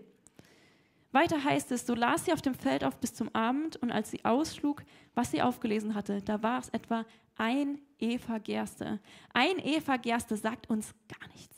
Weiter 1.11 1.43
heißt 1.43 1.71
es, 1.71 1.85
so 1.85 1.93
las 1.93 2.25
sie 2.25 2.33
auf 2.33 2.41
dem 2.41 2.55
Feld 2.55 2.83
auf 2.83 2.97
bis 2.97 3.13
zum 3.13 3.33
Abend 3.35 3.75
und 3.77 3.91
als 3.91 4.11
sie 4.11 4.23
ausschlug, 4.23 4.83
was 5.13 5.31
sie 5.31 5.41
aufgelesen 5.41 5.93
hatte, 5.93 6.21
da 6.21 6.41
war 6.41 6.59
es 6.59 6.69
etwa 6.69 7.05
ein 7.37 7.79
Eva 7.99 8.37
Gerste. 8.37 8.99
Ein 9.33 9.59
Eva 9.59 9.97
Gerste 9.97 10.37
sagt 10.37 10.69
uns 10.69 10.93
gar 11.09 11.27
nichts. 11.29 11.55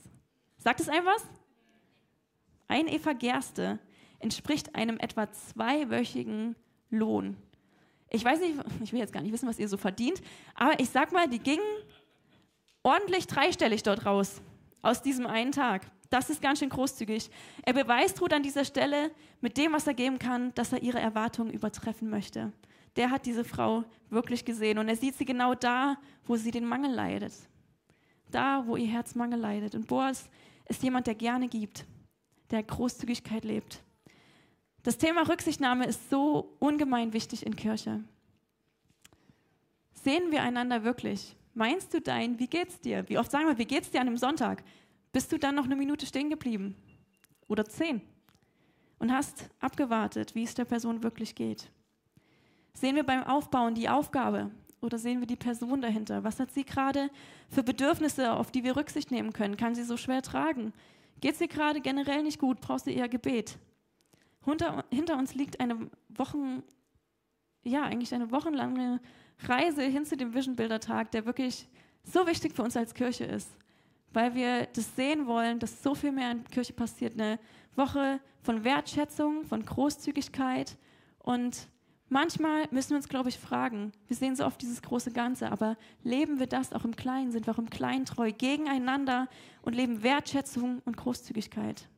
Sagt 0.58 0.80
es 0.80 0.90
einem 0.90 1.06
was? 1.06 1.24
Ein 2.68 2.88
Eva 2.88 3.14
Gerste 3.14 3.80
entspricht 4.20 4.74
einem 4.76 4.98
etwa 4.98 5.32
zweiwöchigen 5.32 6.56
Lohn. 6.90 7.38
Ich 8.10 8.24
weiß 8.24 8.40
nicht, 8.40 8.56
ich 8.84 8.94
will 8.94 9.00
jetzt 9.00 9.14
gar 9.14 9.22
nicht 9.22 9.34
wissen, 9.34 9.50
was 9.50 9.60
ihr 9.60 9.68
so 9.68 9.78
verdient, 9.78 10.22
aber 10.56 10.80
ich 10.80 10.90
sag 10.90 11.12
mal, 11.12 11.28
die 11.28 11.40
gingen 11.40 11.62
ordentlich 12.82 13.28
dreistellig 13.28 13.84
dort 13.84 14.06
raus 14.06 14.42
aus 14.82 15.02
diesem 15.02 15.26
einen 15.28 15.52
Tag. 15.52 15.90
Das 16.14 16.30
ist 16.30 16.44
ganz 16.44 16.60
schön 16.60 16.70
großzügig. 16.70 17.32
Er 17.64 17.74
beweist 17.74 18.22
Ruth 18.22 18.34
an 18.34 18.44
dieser 18.44 18.66
Stelle 18.66 19.10
mit 19.42 19.58
dem, 19.58 19.74
was 19.74 19.88
er 19.88 19.96
geben 19.96 20.20
kann, 20.20 20.54
dass 20.54 20.72
er 20.72 20.84
ihre 20.84 21.00
Erwartungen 21.00 21.52
übertreffen 21.52 22.08
möchte. 22.08 22.54
Der 22.96 23.10
hat 23.10 23.26
diese 23.26 23.44
Frau 23.44 23.84
wirklich 24.12 24.46
gesehen 24.46 24.78
und 24.78 24.88
er 24.88 24.96
sieht 24.96 25.16
sie 25.16 25.26
genau 25.26 25.56
da, 25.56 25.98
wo 26.26 26.36
sie 26.36 26.52
den 26.52 26.68
Mangel 26.68 26.94
leidet. 26.94 27.34
Da, 28.30 28.64
wo 28.68 28.78
ihr 28.78 28.86
Herz 28.86 29.16
Mangel 29.16 29.40
leidet. 29.40 29.74
Und 29.74 29.88
Boas 29.88 30.30
ist 30.70 30.84
jemand, 30.84 31.08
der 31.08 31.16
gerne 31.16 31.48
gibt, 31.48 31.84
der 32.52 32.62
Großzügigkeit 32.62 33.44
lebt. 33.44 33.82
Das 34.84 35.00
Thema 35.00 35.28
Rücksichtnahme 35.28 35.88
ist 35.88 36.12
so 36.12 36.56
ungemein 36.60 37.14
wichtig 37.14 37.44
in 37.44 37.56
Kirche. 37.56 38.04
Sehen 39.94 40.30
wir 40.30 40.44
einander 40.44 40.84
wirklich? 40.84 41.36
Meinst 41.56 41.92
du 41.92 42.02
dein, 42.02 42.38
wie 42.38 42.48
geht's 42.48 42.80
dir? 42.80 43.10
Wie 43.10 43.18
oft 43.18 43.32
sagen 43.32 43.48
wir, 43.48 43.58
wie 43.58 43.66
geht's 43.66 43.90
dir 43.90 44.02
an 44.02 44.08
einem 44.08 44.18
Sonntag? 44.18 44.64
Bist 45.14 45.32
du 45.32 45.38
dann 45.38 45.56
noch 45.56 45.66
eine 45.66 45.78
Minute 45.78 46.06
stehen 46.06 46.30
geblieben 46.30 46.76
oder 47.48 47.64
zehn 47.64 48.02
und 49.00 49.14
hast 49.14 49.50
abgewartet, 49.62 50.36
wie 50.36 50.44
es 50.44 50.56
der 50.56 50.66
Person 50.66 51.04
wirklich 51.04 51.36
geht. 51.36 51.72
Sehen 52.74 52.96
wir 52.96 53.04
beim 53.04 53.24
Aufbauen 53.24 53.76
die 53.76 53.88
Aufgabe 53.88 54.50
oder 54.82 54.98
sehen 54.98 55.20
wir 55.20 55.28
die 55.28 55.36
Person 55.36 55.82
dahinter? 55.82 56.24
Was 56.24 56.40
hat 56.40 56.52
sie 56.52 56.66
gerade 56.66 57.10
für 57.50 57.64
Bedürfnisse, 57.64 58.34
auf 58.34 58.52
die 58.52 58.64
wir 58.64 58.76
Rücksicht 58.76 59.12
nehmen 59.12 59.32
können? 59.32 59.56
Kann 59.56 59.76
sie 59.76 59.84
so 59.84 59.98
schwer 59.98 60.24
tragen? 60.24 60.74
Geht 61.22 61.38
sie 61.38 61.48
gerade 61.48 61.80
generell 61.80 62.24
nicht 62.24 62.40
gut? 62.40 62.60
Brauchst 62.60 62.88
du 62.88 62.92
eher 62.92 63.08
Gebet? 63.08 63.60
Hinter, 64.44 64.84
hinter 64.92 65.18
uns 65.18 65.36
liegt 65.36 65.60
eine 65.60 65.92
Wochen, 66.10 66.64
ja, 67.64 67.84
eigentlich 67.84 68.14
eine 68.16 68.32
wochenlange 68.32 69.00
Reise 69.44 69.84
hin 69.84 70.06
zu 70.06 70.18
dem 70.18 70.34
Vision 70.34 70.56
Builder 70.56 70.80
Tag, 70.80 71.12
der 71.12 71.26
wirklich 71.26 71.70
so 72.04 72.26
wichtig 72.26 72.54
für 72.54 72.64
uns 72.64 72.76
als 72.76 72.96
Kirche 72.96 73.26
ist 73.26 73.50
weil 74.14 74.36
wir 74.36 74.68
das 74.68 74.96
sehen 74.96 75.26
wollen, 75.26 75.60
dass 75.60 75.82
so 75.84 75.96
viel 75.96 76.12
mehr 76.12 76.32
in 76.32 76.44
der 76.44 76.52
Kirche 76.52 76.74
passiert. 76.74 77.14
Eine 77.14 77.40
Woche 77.76 78.20
von 78.42 78.64
Wertschätzung, 78.64 79.44
von 79.46 79.66
Großzügigkeit. 79.66 80.78
Und 81.20 81.68
manchmal 82.10 82.68
müssen 82.72 82.92
wir 82.92 82.98
uns, 82.98 83.10
glaube 83.10 83.30
ich, 83.30 83.40
fragen, 83.40 83.92
wir 84.08 84.16
sehen 84.16 84.36
so 84.36 84.46
oft 84.46 84.62
dieses 84.62 84.82
große 84.82 85.12
Ganze, 85.12 85.52
aber 85.52 85.78
leben 86.04 86.40
wir 86.40 86.48
das 86.48 86.74
auch 86.74 86.86
im 86.86 86.96
Kleinen? 86.96 87.32
Sind 87.32 87.48
wir 87.48 87.54
auch 87.54 87.60
im 87.60 87.70
Kleinen 87.70 88.06
treu 88.06 88.32
gegeneinander 88.32 89.28
und 89.64 89.74
leben 89.76 90.04
Wertschätzung 90.04 90.82
und 90.86 90.98
Großzügigkeit? 90.98 91.90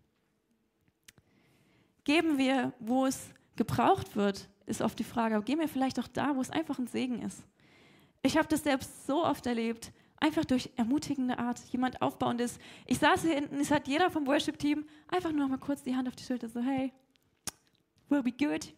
Geben 2.05 2.37
wir, 2.37 2.71
wo 2.79 3.05
es 3.05 3.29
gebraucht 3.55 4.15
wird, 4.15 4.47
ist 4.67 4.81
oft 4.81 4.97
die 4.97 5.03
Frage, 5.03 5.35
aber 5.35 5.43
geben 5.43 5.61
wir 5.61 5.67
vielleicht 5.67 5.99
auch 5.99 6.07
da, 6.07 6.35
wo 6.35 6.41
es 6.41 6.49
einfach 6.49 6.79
ein 6.79 6.87
Segen 6.87 7.21
ist. 7.21 7.43
Ich 8.21 8.37
habe 8.37 8.47
das 8.47 8.63
selbst 8.63 9.05
so 9.05 9.23
oft 9.23 9.45
erlebt, 9.45 9.91
Einfach 10.25 10.43
durch 10.43 10.71
ermutigende 10.75 11.37
Art, 11.37 11.59
jemand 11.71 12.01
aufbauendes. 12.01 12.57
Ich 12.87 12.97
saß 12.97 13.21
hier 13.21 13.35
hinten, 13.35 13.59
es 13.59 13.69
hat 13.69 13.87
jeder 13.87 14.09
vom 14.09 14.25
Worship-Team 14.25 14.83
einfach 15.07 15.31
nur 15.31 15.41
noch 15.41 15.49
mal 15.49 15.59
kurz 15.59 15.83
die 15.83 15.95
Hand 15.95 16.07
auf 16.07 16.15
die 16.15 16.23
Schulter, 16.23 16.49
so, 16.49 16.61
hey, 16.61 16.91
we'll 18.09 18.23
be 18.23 18.31
good. 18.31 18.73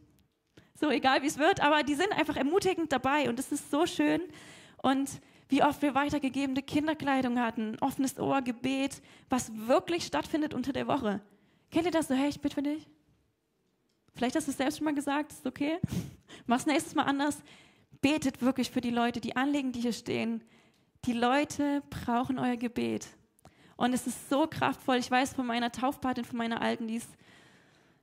So, 0.76 0.90
egal 0.90 1.22
wie 1.22 1.28
es 1.28 1.38
wird, 1.38 1.62
aber 1.62 1.84
die 1.84 1.96
sind 1.96 2.12
einfach 2.12 2.36
ermutigend 2.36 2.92
dabei 2.92 3.30
und 3.30 3.40
es 3.40 3.54
ist 3.54 3.72
so 3.72 3.86
schön. 3.86 4.20
Und 4.84 5.22
wie 5.48 5.64
oft 5.64 5.82
wir 5.82 5.96
weitergegebene 5.96 6.62
Kinderkleidung 6.62 7.40
hatten, 7.40 7.78
offenes 7.80 8.20
Ohr, 8.20 8.42
Gebet, 8.42 9.02
was 9.30 9.50
wirklich 9.56 10.04
stattfindet 10.04 10.54
unter 10.54 10.74
der 10.74 10.88
Woche. 10.88 11.22
Kennt 11.72 11.86
ihr 11.86 11.92
das 11.92 12.10
so, 12.10 12.14
hey, 12.14 12.28
ich 12.28 12.42
bitte 12.42 12.56
für 12.56 12.64
dich? 12.64 12.90
Vielleicht 14.16 14.36
hast 14.36 14.48
du 14.48 14.52
es 14.52 14.58
selbst 14.58 14.80
schon 14.80 14.86
mal 14.86 14.94
gesagt, 14.94 15.32
ist 15.32 15.48
okay. 15.48 15.80
Mach's 16.46 16.66
nächstes 16.66 16.94
Mal 16.94 17.04
anders. 17.04 17.38
Betet 18.02 18.42
wirklich 18.42 18.70
für 18.70 18.82
die 18.82 18.92
Leute, 18.92 19.22
die 19.22 19.38
Anliegen, 19.38 19.72
die 19.72 19.80
hier 19.80 19.94
stehen. 19.94 20.44
Die 21.08 21.14
Leute 21.14 21.82
brauchen 21.90 22.38
euer 22.38 22.58
Gebet. 22.58 23.08
Und 23.78 23.94
es 23.94 24.06
ist 24.08 24.30
so 24.30 24.46
kraftvoll. 24.46 24.98
Ich 24.98 25.10
weiß 25.10 25.34
von 25.34 25.48
meiner 25.48 25.72
Taufpatin, 25.72 26.26
von 26.26 26.38
meiner 26.38 26.62
Alten, 26.62 26.88
die 26.88 26.98
ist, 26.98 27.10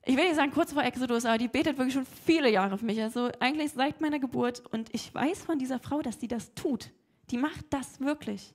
ich 0.06 0.16
will 0.16 0.24
nicht 0.24 0.36
sagen 0.36 0.52
kurz 0.52 0.72
vor 0.72 0.82
Exodus, 0.82 1.26
aber 1.26 1.36
die 1.36 1.48
betet 1.48 1.76
wirklich 1.76 1.92
schon 1.92 2.06
viele 2.24 2.50
Jahre 2.50 2.78
für 2.78 2.86
mich. 2.86 3.02
Also 3.02 3.30
eigentlich 3.40 3.72
seit 3.72 4.00
meiner 4.00 4.18
Geburt. 4.18 4.62
Und 4.72 4.88
ich 4.94 5.14
weiß 5.14 5.44
von 5.44 5.58
dieser 5.58 5.78
Frau, 5.78 6.00
dass 6.00 6.18
die 6.18 6.28
das 6.28 6.54
tut. 6.54 6.92
Die 7.30 7.36
macht 7.36 7.66
das 7.68 8.00
wirklich. 8.00 8.54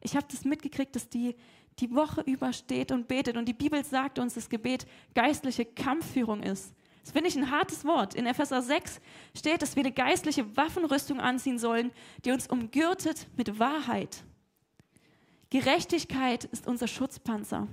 Ich 0.00 0.14
habe 0.14 0.26
das 0.30 0.44
mitgekriegt, 0.44 0.94
dass 0.94 1.08
die 1.08 1.34
die 1.80 1.92
Woche 1.92 2.20
über 2.20 2.52
steht 2.52 2.92
und 2.92 3.08
betet. 3.08 3.36
Und 3.36 3.46
die 3.46 3.52
Bibel 3.52 3.84
sagt 3.84 4.20
uns, 4.20 4.34
dass 4.34 4.48
Gebet 4.48 4.86
geistliche 5.14 5.64
Kampfführung 5.64 6.44
ist. 6.44 6.72
Das 7.08 7.14
finde 7.14 7.30
ich 7.30 7.36
ein 7.36 7.50
hartes 7.50 7.86
Wort. 7.86 8.14
In 8.14 8.26
Epheser 8.26 8.60
6 8.60 9.00
steht, 9.34 9.62
dass 9.62 9.76
wir 9.76 9.82
eine 9.82 9.94
geistliche 9.94 10.54
Waffenrüstung 10.58 11.20
anziehen 11.20 11.58
sollen, 11.58 11.90
die 12.26 12.32
uns 12.32 12.48
umgürtet 12.48 13.28
mit 13.34 13.58
Wahrheit. 13.58 14.24
Gerechtigkeit 15.48 16.44
ist 16.44 16.66
unser 16.66 16.86
Schutzpanzer. 16.86 17.66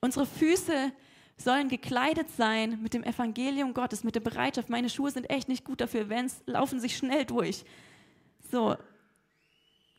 Unsere 0.00 0.26
Füße 0.26 0.90
sollen 1.36 1.68
gekleidet 1.68 2.28
sein 2.36 2.82
mit 2.82 2.92
dem 2.92 3.04
Evangelium 3.04 3.72
Gottes, 3.72 4.02
mit 4.02 4.16
der 4.16 4.20
Bereitschaft. 4.20 4.68
Meine 4.68 4.90
Schuhe 4.90 5.12
sind 5.12 5.30
echt 5.30 5.48
nicht 5.48 5.64
gut 5.64 5.80
dafür, 5.80 6.08
wenn 6.08 6.26
es 6.26 6.42
laufen 6.46 6.80
sich 6.80 6.96
schnell 6.96 7.24
durch. 7.24 7.64
So, 8.50 8.76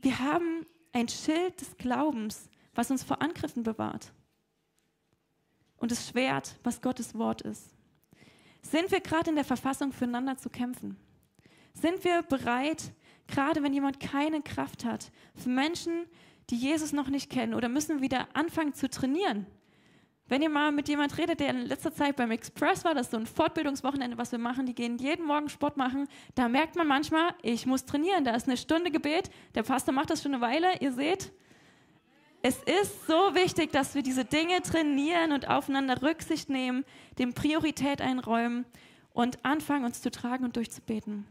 wir 0.01 0.19
haben 0.19 0.65
ein 0.91 1.07
Schild 1.07 1.61
des 1.61 1.77
Glaubens, 1.77 2.49
was 2.75 2.91
uns 2.91 3.01
vor 3.01 3.21
Angriffen 3.21 3.63
bewahrt. 3.63 4.11
Und 5.77 5.91
das 5.91 6.09
Schwert, 6.09 6.59
was 6.63 6.81
Gottes 6.81 7.15
Wort 7.15 7.41
ist. 7.43 7.73
Sind 8.63 8.91
wir 8.91 9.01
gerade 9.01 9.29
in 9.29 9.35
der 9.35 9.45
Verfassung, 9.45 9.91
füreinander 9.91 10.37
zu 10.37 10.49
kämpfen? 10.49 10.97
Sind 11.73 12.03
wir 12.03 12.23
bereit, 12.23 12.93
gerade 13.27 13.61
wenn 13.61 13.73
jemand 13.73 13.99
keine 13.99 14.41
Kraft 14.41 14.85
hat, 14.85 15.11
für 15.35 15.49
Menschen, 15.49 16.07
die 16.49 16.55
Jesus 16.55 16.93
noch 16.93 17.09
nicht 17.09 17.29
kennen, 17.29 17.53
oder 17.53 17.69
müssen 17.69 18.01
wieder 18.01 18.27
anfangen 18.33 18.73
zu 18.73 18.89
trainieren? 18.89 19.45
Wenn 20.27 20.41
ihr 20.41 20.49
mal 20.49 20.71
mit 20.71 20.87
jemand 20.87 21.17
redet, 21.17 21.41
der 21.41 21.49
in 21.49 21.65
letzter 21.65 21.93
Zeit 21.93 22.15
beim 22.15 22.31
Express 22.31 22.85
war, 22.85 22.93
das 22.93 23.07
ist 23.07 23.11
so 23.11 23.17
ein 23.17 23.27
Fortbildungswochenende, 23.27 24.17
was 24.17 24.31
wir 24.31 24.39
machen, 24.39 24.65
die 24.65 24.73
gehen 24.73 24.97
jeden 24.97 25.25
Morgen 25.25 25.49
Sport 25.49 25.75
machen, 25.75 26.07
da 26.33 26.47
merkt 26.47 26.75
man 26.75 26.87
manchmal, 26.87 27.35
ich 27.41 27.65
muss 27.65 27.85
trainieren, 27.85 28.23
da 28.23 28.33
ist 28.33 28.47
eine 28.47 28.57
Stunde 28.57 28.89
Gebet, 28.89 29.29
der 29.53 29.63
Pastor 29.63 29.93
macht 29.93 30.09
das 30.09 30.23
schon 30.23 30.33
eine 30.33 30.41
Weile, 30.41 30.79
ihr 30.79 30.93
seht, 30.93 31.33
es 32.45 32.57
ist 32.57 33.07
so 33.07 33.33
wichtig, 33.33 33.71
dass 33.71 33.95
wir 33.95 34.03
diese 34.03 34.25
Dinge 34.25 34.61
trainieren 34.61 35.31
und 35.31 35.47
aufeinander 35.47 36.01
Rücksicht 36.01 36.49
nehmen, 36.49 36.83
dem 37.17 37.33
Priorität 37.33 38.01
einräumen 38.01 38.65
und 39.13 39.43
anfangen, 39.45 39.85
uns 39.85 40.01
zu 40.01 40.11
tragen 40.11 40.43
und 40.43 40.57
durchzubeten. 40.57 41.25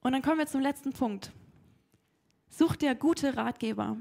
Und 0.00 0.12
dann 0.12 0.22
kommen 0.22 0.38
wir 0.38 0.46
zum 0.46 0.62
letzten 0.62 0.94
Punkt. 0.94 1.32
Such 2.48 2.76
dir 2.76 2.94
gute 2.94 3.36
Ratgeber. 3.36 3.98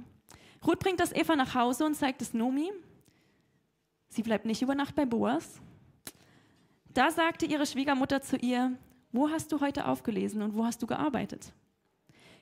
Ruth 0.66 0.80
bringt 0.80 1.02
das 1.02 1.12
Eva 1.12 1.36
nach 1.36 1.54
Hause 1.54 1.86
und 1.86 1.96
zeigt 1.96 2.22
es 2.22 2.34
Nomi. 2.34 2.72
Sie 4.08 4.24
bleibt 4.24 4.46
nicht 4.46 4.62
über 4.62 4.74
Nacht 4.74 4.96
bei 4.96 5.06
Boas. 5.06 5.60
Da 6.94 7.12
sagte 7.12 7.46
ihre 7.46 7.66
Schwiegermutter 7.66 8.22
zu 8.22 8.38
ihr, 8.38 8.72
wo 9.12 9.30
hast 9.30 9.52
du 9.52 9.60
heute 9.60 9.86
aufgelesen 9.86 10.42
und 10.42 10.56
wo 10.56 10.64
hast 10.64 10.82
du 10.82 10.88
gearbeitet? 10.88 11.52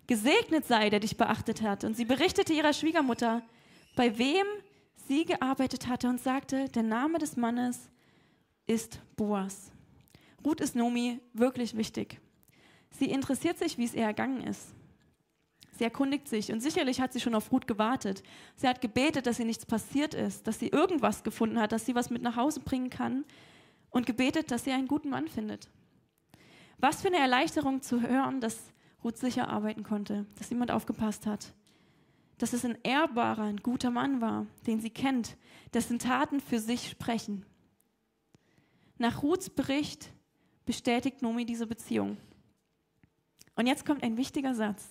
Gesegnet 0.07 0.65
sei, 0.65 0.89
der 0.89 1.01
dich 1.01 1.17
beachtet 1.17 1.61
hat. 1.61 1.83
Und 1.83 1.95
sie 1.95 2.05
berichtete 2.05 2.53
ihrer 2.53 2.73
Schwiegermutter, 2.73 3.43
bei 3.95 4.17
wem 4.17 4.45
sie 5.07 5.25
gearbeitet 5.25 5.87
hatte 5.87 6.07
und 6.07 6.21
sagte, 6.21 6.69
der 6.69 6.83
Name 6.83 7.19
des 7.19 7.35
Mannes 7.35 7.89
ist 8.65 8.99
Boas. 9.15 9.71
Ruth 10.45 10.61
ist 10.61 10.75
Nomi 10.75 11.19
wirklich 11.33 11.75
wichtig. 11.75 12.19
Sie 12.91 13.09
interessiert 13.09 13.57
sich, 13.57 13.77
wie 13.77 13.83
es 13.83 13.93
ihr 13.93 14.03
ergangen 14.03 14.41
ist. 14.43 14.73
Sie 15.77 15.83
erkundigt 15.83 16.27
sich 16.27 16.51
und 16.51 16.61
sicherlich 16.61 16.99
hat 16.99 17.13
sie 17.13 17.19
schon 17.19 17.35
auf 17.35 17.51
Ruth 17.51 17.67
gewartet. 17.67 18.23
Sie 18.55 18.67
hat 18.67 18.81
gebetet, 18.81 19.27
dass 19.27 19.39
ihr 19.39 19.45
nichts 19.45 19.65
passiert 19.65 20.13
ist, 20.13 20.47
dass 20.47 20.57
sie 20.57 20.69
irgendwas 20.69 21.23
gefunden 21.23 21.59
hat, 21.59 21.71
dass 21.71 21.85
sie 21.85 21.93
was 21.93 22.09
mit 22.09 22.23
nach 22.23 22.35
Hause 22.35 22.61
bringen 22.61 22.89
kann 22.89 23.25
und 23.91 24.05
gebetet, 24.05 24.49
dass 24.49 24.63
sie 24.63 24.71
einen 24.71 24.87
guten 24.87 25.09
Mann 25.09 25.27
findet. 25.27 25.69
Was 26.79 27.01
für 27.01 27.07
eine 27.07 27.17
Erleichterung 27.17 27.81
zu 27.81 28.01
hören, 28.01 28.41
dass 28.41 28.57
Ruth 29.03 29.17
sicher 29.17 29.49
arbeiten 29.49 29.83
konnte, 29.83 30.25
dass 30.35 30.49
jemand 30.49 30.71
aufgepasst 30.71 31.25
hat, 31.25 31.53
dass 32.37 32.53
es 32.53 32.65
ein 32.65 32.77
ehrbarer, 32.83 33.43
ein 33.43 33.57
guter 33.57 33.91
Mann 33.91 34.21
war, 34.21 34.45
den 34.65 34.79
sie 34.79 34.89
kennt, 34.89 35.37
dessen 35.73 35.99
Taten 35.99 36.39
für 36.39 36.59
sich 36.59 36.89
sprechen. 36.89 37.45
Nach 38.97 39.23
Ruths 39.23 39.49
Bericht 39.49 40.11
bestätigt 40.65 41.21
Nomi 41.21 41.45
diese 41.45 41.67
Beziehung. 41.67 42.17
Und 43.55 43.67
jetzt 43.67 43.85
kommt 43.85 44.03
ein 44.03 44.17
wichtiger 44.17 44.53
Satz. 44.53 44.89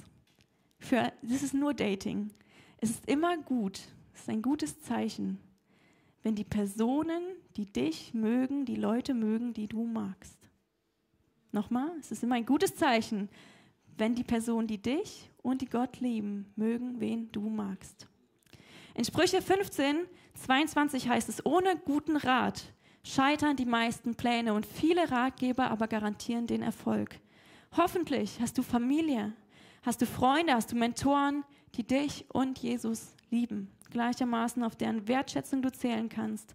Für, 0.79 1.13
das 1.23 1.43
ist 1.43 1.55
nur 1.55 1.75
Dating. 1.75 2.31
Es 2.79 2.91
ist 2.91 3.09
immer 3.09 3.37
gut, 3.39 3.81
es 4.13 4.23
ist 4.23 4.29
ein 4.29 4.43
gutes 4.43 4.81
Zeichen, 4.81 5.39
wenn 6.23 6.35
die 6.35 6.45
Personen, 6.45 7.23
die 7.57 7.67
dich 7.67 8.13
mögen, 8.13 8.65
die 8.65 8.77
Leute 8.77 9.15
mögen, 9.15 9.53
die 9.53 9.69
du 9.69 9.85
magst. 9.85 10.39
Nochmal, 11.53 11.91
es 12.01 12.11
ist 12.11 12.23
immer 12.23 12.35
ein 12.35 12.45
gutes 12.47 12.75
Zeichen, 12.75 13.29
wenn 13.99 14.15
die 14.15 14.25
Personen, 14.25 14.67
die 14.67 14.81
dich 14.81 15.31
und 15.43 15.63
die 15.63 15.69
Gott 15.69 16.01
lieben, 16.01 16.53
mögen, 16.57 17.01
wen 17.01 17.31
du 17.33 17.49
magst. 17.49 18.07
In 18.95 19.05
Sprüche 19.05 19.43
15, 19.43 20.07
22 20.35 21.09
heißt 21.09 21.29
es, 21.29 21.45
ohne 21.45 21.77
guten 21.77 22.17
Rat 22.17 22.73
scheitern 23.03 23.57
die 23.57 23.67
meisten 23.67 24.15
Pläne 24.15 24.55
und 24.55 24.67
viele 24.67 25.11
Ratgeber 25.11 25.71
aber 25.71 25.87
garantieren 25.87 26.47
den 26.47 26.63
Erfolg. 26.63 27.21
Hoffentlich 27.77 28.41
hast 28.41 28.59
du 28.59 28.63
Familie, 28.63 29.33
hast 29.83 30.01
du 30.01 30.07
Freunde, 30.07 30.55
hast 30.55 30.73
du 30.73 30.77
Mentoren, 30.77 31.45
die 31.75 31.87
dich 31.87 32.25
und 32.33 32.59
Jesus 32.59 33.15
lieben, 33.31 33.71
gleichermaßen 33.91 34.63
auf 34.65 34.77
deren 34.77 35.07
Wertschätzung 35.09 35.63
du 35.63 35.71
zählen 35.71 36.09
kannst. 36.09 36.55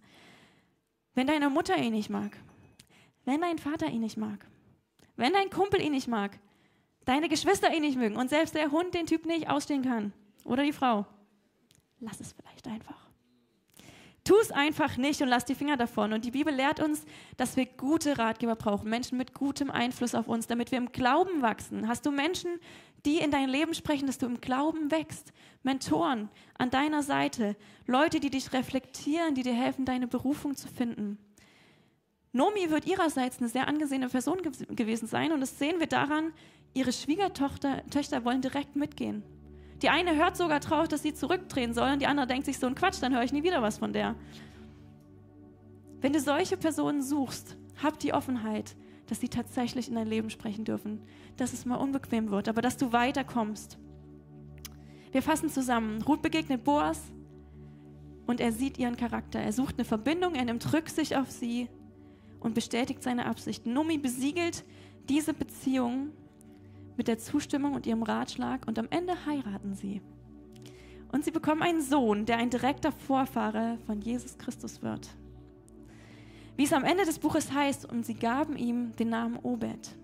Wenn 1.14 1.26
deine 1.26 1.48
Mutter 1.48 1.76
ihn 1.76 1.92
nicht 1.92 2.10
mag, 2.10 2.36
wenn 3.24 3.40
dein 3.40 3.58
Vater 3.58 3.88
ihn 3.88 4.00
nicht 4.00 4.16
mag, 4.16 4.46
wenn 5.16 5.32
dein 5.32 5.50
Kumpel 5.50 5.80
ihn 5.80 5.92
nicht 5.92 6.08
mag, 6.08 6.38
deine 7.04 7.28
Geschwister 7.28 7.74
ihn 7.74 7.82
nicht 7.82 7.98
mögen 7.98 8.16
und 8.16 8.30
selbst 8.30 8.54
der 8.54 8.70
Hund 8.70 8.94
den 8.94 9.06
Typ 9.06 9.26
nicht 9.26 9.48
ausstehen 9.48 9.82
kann 9.82 10.12
oder 10.44 10.62
die 10.62 10.72
Frau, 10.72 11.06
lass 12.00 12.20
es 12.20 12.32
vielleicht 12.32 12.66
einfach. 12.66 13.02
Tu 14.24 14.36
es 14.40 14.52
einfach 14.52 14.96
nicht 14.98 15.20
und 15.20 15.28
lass 15.28 15.44
die 15.44 15.56
Finger 15.56 15.76
davon. 15.76 16.12
Und 16.12 16.24
die 16.24 16.30
Bibel 16.30 16.54
lehrt 16.54 16.78
uns, 16.78 17.04
dass 17.36 17.56
wir 17.56 17.66
gute 17.66 18.18
Ratgeber 18.18 18.54
brauchen, 18.54 18.88
Menschen 18.88 19.18
mit 19.18 19.34
gutem 19.34 19.68
Einfluss 19.68 20.14
auf 20.14 20.28
uns, 20.28 20.46
damit 20.46 20.70
wir 20.70 20.78
im 20.78 20.92
Glauben 20.92 21.42
wachsen. 21.42 21.88
Hast 21.88 22.06
du 22.06 22.12
Menschen, 22.12 22.60
die 23.04 23.18
in 23.18 23.32
dein 23.32 23.48
Leben 23.48 23.74
sprechen, 23.74 24.06
dass 24.06 24.18
du 24.18 24.26
im 24.26 24.40
Glauben 24.40 24.92
wächst? 24.92 25.32
Mentoren 25.64 26.28
an 26.56 26.70
deiner 26.70 27.02
Seite, 27.02 27.56
Leute, 27.86 28.20
die 28.20 28.30
dich 28.30 28.52
reflektieren, 28.52 29.34
die 29.34 29.42
dir 29.42 29.54
helfen, 29.54 29.84
deine 29.84 30.06
Berufung 30.06 30.56
zu 30.56 30.68
finden. 30.68 31.18
Nomi 32.32 32.70
wird 32.70 32.86
ihrerseits 32.86 33.38
eine 33.38 33.48
sehr 33.48 33.68
angesehene 33.68 34.08
Person 34.08 34.40
ge 34.42 34.52
gewesen 34.74 35.06
sein 35.06 35.32
und 35.32 35.40
das 35.40 35.58
sehen 35.58 35.80
wir 35.80 35.86
daran, 35.86 36.32
ihre 36.74 36.92
Schwiegertochter 36.92 37.84
Töchter 37.90 38.24
wollen 38.24 38.40
direkt 38.40 38.76
mitgehen. 38.76 39.22
Die 39.82 39.88
eine 39.88 40.14
hört 40.16 40.36
sogar 40.36 40.60
drauf, 40.60 40.88
dass 40.88 41.02
sie 41.02 41.12
zurückdrehen 41.12 41.74
soll 41.74 41.90
und 41.92 42.00
die 42.00 42.06
andere 42.06 42.26
denkt 42.26 42.46
sich 42.46 42.58
so 42.58 42.66
ein 42.66 42.74
Quatsch, 42.74 43.02
dann 43.02 43.14
höre 43.14 43.24
ich 43.24 43.32
nie 43.32 43.42
wieder 43.42 43.62
was 43.62 43.78
von 43.78 43.92
der. 43.92 44.14
Wenn 46.00 46.12
du 46.12 46.20
solche 46.20 46.56
Personen 46.56 47.02
suchst, 47.02 47.56
hab 47.82 47.98
die 47.98 48.12
Offenheit, 48.12 48.76
dass 49.06 49.20
sie 49.20 49.28
tatsächlich 49.28 49.88
in 49.88 49.94
dein 49.94 50.06
Leben 50.06 50.30
sprechen 50.30 50.64
dürfen, 50.64 51.00
dass 51.36 51.52
es 51.52 51.64
mal 51.64 51.76
unbequem 51.76 52.30
wird, 52.30 52.48
aber 52.48 52.62
dass 52.62 52.76
du 52.76 52.92
weiterkommst. 52.92 53.78
Wir 55.10 55.22
fassen 55.22 55.50
zusammen. 55.50 56.00
Ruth 56.02 56.22
begegnet 56.22 56.64
Boas 56.64 57.00
und 58.26 58.40
er 58.40 58.52
sieht 58.52 58.78
ihren 58.78 58.96
Charakter. 58.96 59.40
Er 59.40 59.52
sucht 59.52 59.76
eine 59.76 59.84
Verbindung, 59.84 60.34
er 60.34 60.44
nimmt 60.44 60.72
Rücksicht 60.72 61.14
auf 61.14 61.30
sie 61.30 61.68
und 62.40 62.54
bestätigt 62.54 63.02
seine 63.02 63.26
Absichten. 63.26 63.72
Numi 63.72 63.98
besiegelt 63.98 64.64
diese 65.08 65.34
Beziehung 65.34 66.10
mit 66.96 67.08
der 67.08 67.18
Zustimmung 67.18 67.74
und 67.74 67.86
ihrem 67.86 68.02
Ratschlag 68.02 68.66
und 68.66 68.78
am 68.78 68.88
Ende 68.90 69.14
heiraten 69.26 69.74
sie. 69.74 70.00
Und 71.10 71.24
sie 71.24 71.30
bekommen 71.30 71.62
einen 71.62 71.82
Sohn, 71.82 72.24
der 72.24 72.38
ein 72.38 72.50
direkter 72.50 72.90
Vorfahre 72.90 73.78
von 73.86 74.00
Jesus 74.00 74.38
Christus 74.38 74.82
wird. 74.82 75.08
Wie 76.56 76.64
es 76.64 76.72
am 76.72 76.84
Ende 76.84 77.04
des 77.04 77.18
Buches 77.18 77.52
heißt, 77.52 77.90
und 77.90 78.04
sie 78.04 78.14
gaben 78.14 78.56
ihm 78.56 78.92
den 78.96 79.10
Namen 79.10 79.38
Obed. 79.42 79.96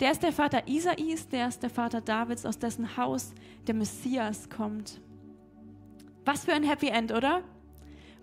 Der 0.00 0.10
ist 0.10 0.22
der 0.22 0.32
Vater 0.32 0.66
Isais, 0.66 1.28
der 1.28 1.48
ist 1.48 1.62
der 1.62 1.70
Vater 1.70 2.00
Davids, 2.00 2.44
aus 2.44 2.58
dessen 2.58 2.96
Haus 2.96 3.32
der 3.66 3.74
Messias 3.74 4.48
kommt. 4.50 5.00
Was 6.24 6.44
für 6.44 6.52
ein 6.52 6.64
Happy 6.64 6.88
End, 6.88 7.12
oder? 7.12 7.42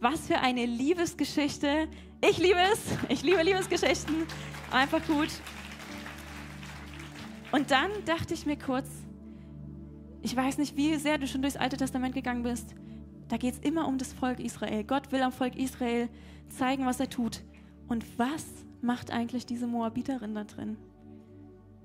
Was 0.02 0.28
für 0.28 0.40
eine 0.40 0.66
Liebesgeschichte. 0.66 1.88
Ich 2.22 2.38
liebe 2.38 2.60
es. 2.74 2.80
Ich 3.10 3.24
liebe 3.24 3.42
Liebesgeschichten. 3.44 4.26
Einfach 4.72 5.06
gut. 5.06 5.30
Und 7.52 7.72
dann 7.72 7.90
dachte 8.06 8.34
ich 8.34 8.46
mir 8.46 8.58
kurz, 8.58 8.88
ich 10.22 10.36
weiß 10.36 10.58
nicht, 10.58 10.76
wie 10.76 10.96
sehr 10.96 11.18
du 11.18 11.28
schon 11.28 11.42
durchs 11.42 11.58
Alte 11.58 11.78
Testament 11.78 12.14
gegangen 12.14 12.44
bist. 12.44 12.76
Da 13.30 13.38
geht 13.38 13.54
es 13.54 13.60
immer 13.60 13.88
um 13.88 13.98
das 13.98 14.14
Volk 14.14 14.40
Israel. 14.40 14.84
Gott 14.84 15.12
will 15.12 15.22
am 15.22 15.32
Volk 15.32 15.56
Israel 15.56 16.10
zeigen, 16.50 16.86
was 16.86 17.00
er 17.00 17.10
tut. 17.10 17.44
Und 17.88 18.06
was 18.20 18.46
macht 18.82 19.12
eigentlich 19.12 19.46
diese 19.46 19.68
Moabiterin 19.68 20.36
da 20.36 20.44
drin? 20.44 20.78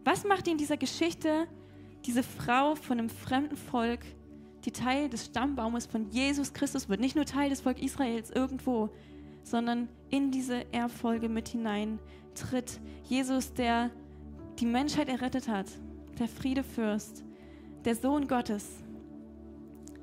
Was 0.05 0.25
macht 0.25 0.49
in 0.49 0.59
dieser 0.59 0.77
Geschichte 0.77 1.47
diese 2.05 2.23
Frau 2.23 2.75
von 2.75 2.99
einem 2.99 3.09
fremden 3.09 3.57
Volk, 3.57 4.01
die 4.65 4.73
Teil 4.73 5.09
des 5.09 5.27
Stammbaumes 5.27 5.87
von 5.87 6.11
Jesus 6.11 6.53
Christus 6.53 6.89
wird? 6.89 7.01
Nicht 7.01 7.17
nur 7.17 7.25
Teil 7.25 7.51
des 7.51 7.63
Volk 7.63 7.81
Israels 7.81 8.31
irgendwo, 8.31 8.91
sondern 9.43 9.89
in 10.11 10.31
diese 10.31 10.71
Erbfolge 10.73 11.29
mit 11.29 11.49
hinein 11.49 11.99
tritt. 12.35 12.81
Jesus, 13.05 13.55
der 13.55 13.91
die 14.59 14.67
Menschheit 14.67 15.09
errettet 15.09 15.49
hat, 15.49 15.67
der 16.19 16.29
Friedefürst, 16.29 17.25
der 17.85 17.95
Sohn 17.95 18.29
Gottes. 18.29 18.83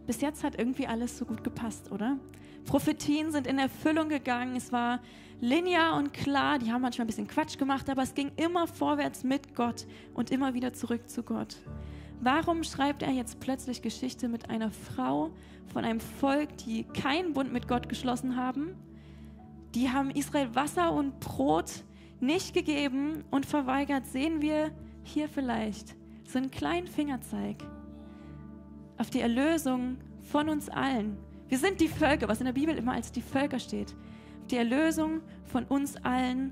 Bis 0.05 0.21
jetzt 0.21 0.43
hat 0.43 0.59
irgendwie 0.59 0.87
alles 0.87 1.17
so 1.17 1.25
gut 1.25 1.43
gepasst, 1.43 1.91
oder? 1.91 2.17
Prophetien 2.65 3.31
sind 3.31 3.47
in 3.47 3.59
Erfüllung 3.59 4.09
gegangen, 4.09 4.55
es 4.55 4.71
war 4.71 4.99
linear 5.39 5.97
und 5.97 6.13
klar, 6.13 6.59
die 6.59 6.71
haben 6.71 6.81
manchmal 6.81 7.05
ein 7.05 7.07
bisschen 7.07 7.27
Quatsch 7.27 7.57
gemacht, 7.57 7.89
aber 7.89 8.03
es 8.03 8.13
ging 8.13 8.31
immer 8.35 8.67
vorwärts 8.67 9.23
mit 9.23 9.55
Gott 9.55 9.87
und 10.13 10.31
immer 10.31 10.53
wieder 10.53 10.73
zurück 10.73 11.09
zu 11.09 11.23
Gott. 11.23 11.57
Warum 12.19 12.63
schreibt 12.63 13.01
er 13.01 13.11
jetzt 13.11 13.39
plötzlich 13.39 13.81
Geschichte 13.81 14.27
mit 14.27 14.49
einer 14.49 14.69
Frau 14.69 15.31
von 15.73 15.83
einem 15.83 15.99
Volk, 15.99 16.55
die 16.57 16.83
keinen 16.83 17.33
Bund 17.33 17.51
mit 17.51 17.67
Gott 17.67 17.89
geschlossen 17.89 18.35
haben? 18.35 18.75
Die 19.73 19.89
haben 19.89 20.11
Israel 20.11 20.53
Wasser 20.53 20.93
und 20.93 21.19
Brot 21.19 21.71
nicht 22.21 22.53
gegeben 22.53 23.23
und 23.31 23.45
verweigert, 23.45 24.05
sehen 24.05 24.41
wir 24.41 24.71
hier 25.03 25.27
vielleicht 25.27 25.95
so 26.27 26.37
einen 26.37 26.51
kleinen 26.51 26.87
Fingerzeig 26.87 27.57
auf 28.97 29.09
die 29.09 29.21
Erlösung 29.21 29.97
von 30.21 30.47
uns 30.47 30.69
allen. 30.69 31.17
Wir 31.49 31.57
sind 31.57 31.81
die 31.81 31.87
Völker, 31.87 32.27
was 32.27 32.39
in 32.39 32.45
der 32.45 32.53
Bibel 32.53 32.77
immer 32.77 32.93
als 32.93 33.11
die 33.11 33.21
Völker 33.21 33.59
steht. 33.59 33.95
Die 34.49 34.57
Erlösung 34.57 35.21
von 35.45 35.65
uns 35.65 35.97
allen 35.97 36.51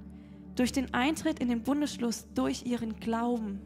durch 0.56 0.72
den 0.72 0.94
Eintritt 0.94 1.40
in 1.40 1.48
den 1.48 1.64
Bundesschluss, 1.64 2.28
durch 2.34 2.66
ihren 2.66 3.00
Glauben. 3.00 3.62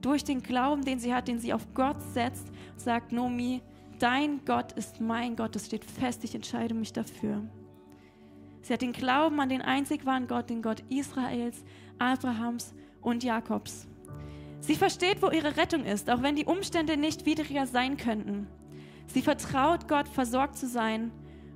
Durch 0.00 0.24
den 0.24 0.42
Glauben, 0.42 0.84
den 0.84 0.98
sie 0.98 1.14
hat, 1.14 1.28
den 1.28 1.38
sie 1.38 1.52
auf 1.52 1.72
Gott 1.74 2.02
setzt, 2.14 2.48
sagt 2.76 3.12
Nomi, 3.12 3.60
dein 3.98 4.44
Gott 4.44 4.72
ist 4.72 5.00
mein 5.00 5.36
Gott, 5.36 5.54
das 5.54 5.66
steht 5.66 5.84
fest, 5.84 6.24
ich 6.24 6.34
entscheide 6.34 6.74
mich 6.74 6.92
dafür. 6.92 7.42
Sie 8.62 8.72
hat 8.72 8.82
den 8.82 8.92
Glauben 8.92 9.40
an 9.40 9.48
den 9.48 9.62
einzig 9.62 10.06
wahren 10.06 10.26
Gott, 10.26 10.50
den 10.50 10.62
Gott 10.62 10.82
Israels, 10.88 11.64
Abrahams 11.98 12.74
und 13.00 13.24
Jakobs. 13.24 13.86
Sie 14.60 14.74
versteht, 14.74 15.22
wo 15.22 15.30
ihre 15.30 15.56
Rettung 15.56 15.84
ist, 15.84 16.10
auch 16.10 16.22
wenn 16.22 16.36
die 16.36 16.44
Umstände 16.44 16.96
nicht 16.96 17.24
widriger 17.24 17.66
sein 17.66 17.96
könnten. 17.96 18.46
Sie 19.06 19.22
vertraut 19.22 19.88
Gott, 19.88 20.06
versorgt 20.06 20.56
zu 20.56 20.68
sein 20.68 21.10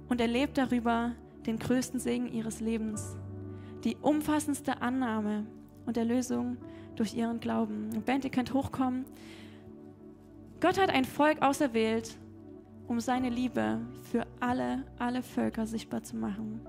und 0.08 0.20
erlebt 0.20 0.58
darüber 0.58 1.12
den 1.46 1.58
größten 1.58 2.00
Segen 2.00 2.32
ihres 2.32 2.60
Lebens. 2.60 3.16
Die 3.84 3.96
umfassendste 3.96 4.80
Annahme 4.80 5.46
und 5.84 5.96
Erlösung 5.96 6.56
durch 6.96 7.14
ihren 7.14 7.40
Glauben. 7.40 7.90
Band, 8.06 8.24
ihr 8.24 8.30
könnt 8.30 8.54
hochkommen. 8.54 9.04
Gott 10.60 10.80
hat 10.80 10.90
ein 10.90 11.04
Volk 11.04 11.42
auserwählt, 11.42 12.16
um 12.88 13.00
seine 13.00 13.28
Liebe 13.28 13.80
für 14.10 14.26
alle, 14.40 14.84
alle 14.98 15.22
Völker 15.22 15.66
sichtbar 15.66 16.02
zu 16.02 16.16
machen. 16.16 16.60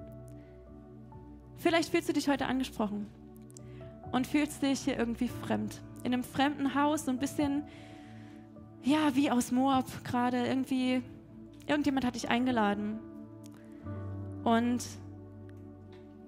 Vielleicht 1.57 1.89
fühlst 1.89 2.09
du 2.09 2.13
dich 2.13 2.27
heute 2.27 2.47
angesprochen 2.47 3.07
und 4.11 4.27
fühlst 4.27 4.61
dich 4.61 4.81
hier 4.81 4.97
irgendwie 4.97 5.27
fremd. 5.27 5.81
In 6.03 6.13
einem 6.13 6.23
fremden 6.23 6.75
Haus, 6.75 7.05
so 7.05 7.11
ein 7.11 7.17
bisschen, 7.17 7.63
ja, 8.83 9.15
wie 9.15 9.31
aus 9.31 9.51
Moab 9.51 9.85
gerade. 10.03 10.45
Irgendwie 10.45 11.01
irgendjemand 11.67 12.05
hat 12.05 12.15
dich 12.15 12.29
eingeladen 12.29 12.99
und 14.43 14.83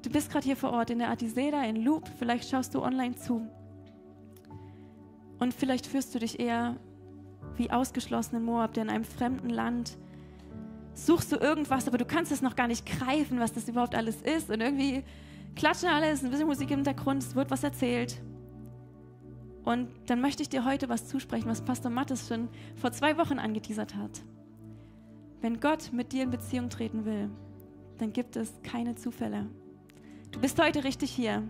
du 0.01 0.09
bist 0.09 0.31
gerade 0.31 0.45
hier 0.45 0.55
vor 0.55 0.71
Ort 0.71 0.89
in 0.89 0.99
der 0.99 1.09
Adiseda, 1.09 1.63
in 1.63 1.83
Loop, 1.83 2.09
vielleicht 2.17 2.49
schaust 2.49 2.73
du 2.73 2.81
online 2.81 3.15
zu 3.15 3.47
und 5.39 5.53
vielleicht 5.53 5.85
fühlst 5.85 6.15
du 6.15 6.19
dich 6.19 6.39
eher 6.39 6.77
wie 7.55 7.71
ausgeschlossen 7.71 8.37
in 8.37 8.43
Moab, 8.43 8.73
der 8.73 8.83
in 8.83 8.89
einem 8.89 9.03
fremden 9.03 9.49
Land 9.49 9.97
suchst 10.97 11.31
du 11.31 11.38
irgendwas, 11.38 11.88
aber 11.88 11.97
du 11.97 12.05
kannst 12.05 12.31
es 12.31 12.41
noch 12.41 12.55
gar 12.55 12.67
nicht 12.67 12.86
greifen, 12.86 13.39
was 13.39 13.53
das 13.53 13.67
überhaupt 13.67 13.95
alles 13.95 14.21
ist 14.21 14.49
und 14.49 14.62
irgendwie 14.62 15.03
klatschen 15.55 15.89
alles, 15.89 16.23
ein 16.23 16.31
bisschen 16.31 16.47
Musik 16.47 16.71
im 16.71 16.77
Hintergrund, 16.77 17.23
es 17.23 17.36
wird 17.36 17.51
was 17.51 17.63
erzählt. 17.63 18.21
Und 19.63 19.89
dann 20.07 20.21
möchte 20.21 20.41
ich 20.41 20.49
dir 20.49 20.65
heute 20.65 20.89
was 20.89 21.07
zusprechen, 21.07 21.49
was 21.49 21.62
Pastor 21.62 21.91
Mattes 21.91 22.27
schon 22.27 22.47
vor 22.75 22.91
zwei 22.91 23.17
Wochen 23.17 23.38
angeteasert 23.38 23.95
hat. 23.95 24.23
Wenn 25.41 25.60
Gott 25.60 25.91
mit 25.93 26.13
dir 26.13 26.23
in 26.23 26.31
Beziehung 26.31 26.69
treten 26.69 27.05
will, 27.05 27.29
dann 27.97 28.13
gibt 28.13 28.36
es 28.36 28.53
keine 28.63 28.95
Zufälle. 28.95 29.47
Du 30.31 30.39
bist 30.39 30.62
heute 30.62 30.83
richtig 30.83 31.12
hier. 31.12 31.43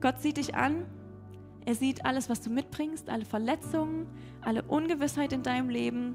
Gott 0.00 0.20
sieht 0.20 0.36
dich 0.36 0.54
an. 0.54 0.84
Er 1.64 1.74
sieht 1.74 2.04
alles, 2.04 2.28
was 2.28 2.40
du 2.40 2.50
mitbringst, 2.50 3.10
alle 3.10 3.24
Verletzungen, 3.24 4.06
alle 4.40 4.62
Ungewissheit 4.62 5.32
in 5.32 5.42
deinem 5.42 5.68
Leben, 5.68 6.14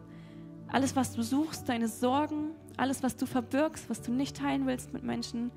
alles, 0.72 0.96
was 0.96 1.14
du 1.14 1.22
suchst, 1.22 1.68
deine 1.68 1.88
Sorgen, 1.88 2.52
alles, 2.78 3.04
was 3.04 3.18
du 3.18 3.26
verbirgst, 3.26 3.90
was 3.90 4.02
du 4.02 4.12
nicht 4.12 4.38
teilen 4.38 4.66
willst 4.66 4.94
mit 4.94 5.04
Menschen. 5.04 5.52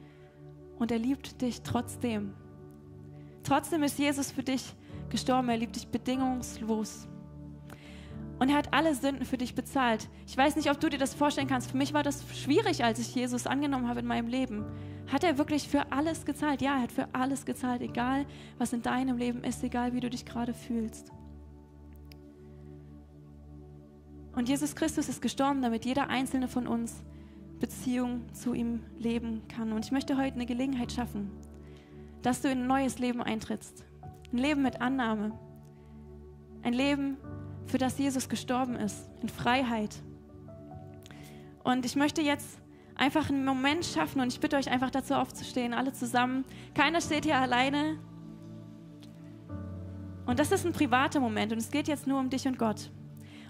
Und 0.79 0.91
er 0.91 0.99
liebt 0.99 1.41
dich 1.41 1.63
trotzdem. 1.63 2.35
Trotzdem 3.45 3.83
ist 3.83 3.99
Jesus 3.99 4.33
für 4.33 4.43
dich 4.43 4.75
gestorben. 5.11 5.49
Er 5.49 5.57
liebt 5.57 5.77
dich 5.77 5.87
bedingungslos. 5.89 7.07
Und 8.41 8.49
er 8.49 8.57
hat 8.57 8.75
alle 8.75 8.95
Sünden 8.95 9.25
für 9.25 9.39
dich 9.39 9.55
bezahlt. 9.55 10.09
Ich 10.27 10.37
weiß 10.37 10.57
nicht, 10.57 10.69
ob 10.71 10.81
du 10.81 10.89
dir 10.89 10.99
das 10.99 11.15
vorstellen 11.15 11.47
kannst. 11.47 11.71
Für 11.71 11.77
mich 11.77 11.95
war 11.95 12.03
das 12.03 12.25
schwierig, 12.35 12.83
als 12.83 12.99
ich 12.99 13.15
Jesus 13.15 13.47
angenommen 13.47 13.89
habe 13.89 14.01
in 14.01 14.07
meinem 14.07 14.27
Leben. 14.27 14.65
Hat 15.13 15.23
er 15.23 15.39
wirklich 15.39 15.69
für 15.69 15.93
alles 15.93 16.25
gezahlt? 16.25 16.61
Ja, 16.61 16.75
er 16.77 16.83
hat 16.83 16.93
für 16.93 17.09
alles 17.13 17.45
gezahlt, 17.45 17.83
egal 17.83 18.27
was 18.59 18.73
in 18.73 18.83
deinem 18.83 19.17
Leben 19.17 19.45
ist, 19.45 19.63
egal 19.63 19.93
wie 19.93 20.01
du 20.01 20.11
dich 20.11 20.25
gerade 20.25 20.55
fühlst. 20.55 21.13
Und 24.35 24.49
Jesus 24.49 24.75
Christus 24.75 25.09
ist 25.09 25.23
gestorben, 25.23 25.63
damit 25.63 25.85
jeder 25.85 26.09
einzelne 26.09 26.49
von 26.49 26.67
uns 26.67 27.03
Beziehung 27.61 28.33
zu 28.33 28.53
ihm 28.53 28.81
leben 28.99 29.43
kann. 29.49 29.73
Und 29.73 29.85
ich 29.85 29.93
möchte 29.93 30.17
heute 30.17 30.35
eine 30.35 30.47
Gelegenheit 30.47 30.93
schaffen, 30.93 31.31
dass 32.23 32.43
du 32.43 32.49
in 32.49 32.63
ein 32.63 32.67
neues 32.67 32.99
Leben 32.99 33.23
eintrittst. 33.23 33.85
Ein 34.33 34.39
Leben 34.39 34.63
mit 34.63 34.81
Annahme. 34.81 35.39
Ein 36.63 36.73
Leben, 36.73 37.17
für 37.67 37.79
das 37.79 37.99
Jesus 37.99 38.29
gestorben 38.29 38.77
ist, 38.77 39.09
in 39.23 39.29
Freiheit. 39.29 39.95
Und 41.63 41.87
ich 41.87 41.97
möchte 41.97 42.21
jetzt 42.21 42.59
einfach 42.95 43.31
einen 43.31 43.45
Moment 43.45 43.85
schaffen 43.85 44.21
und 44.21 44.29
ich 44.29 44.41
bitte 44.41 44.57
euch 44.57 44.71
einfach 44.71 44.91
dazu 44.91 45.15
aufzustehen, 45.15 45.75
alle 45.75 45.93
zusammen. 45.93 46.45
Keiner 46.75 47.01
steht 47.01 47.25
hier 47.25 47.39
alleine. 47.39 47.99
Und 50.27 50.39
das 50.39 50.53
ist 50.53 50.67
ein 50.67 50.73
privater 50.73 51.21
Moment 51.21 51.53
und 51.53 51.59
es 51.59 51.71
geht 51.71 51.89
jetzt 51.89 52.07
nur 52.07 52.19
um 52.19 52.31
dich 52.31 52.47
und 52.47 52.59
Gott. 52.59 52.91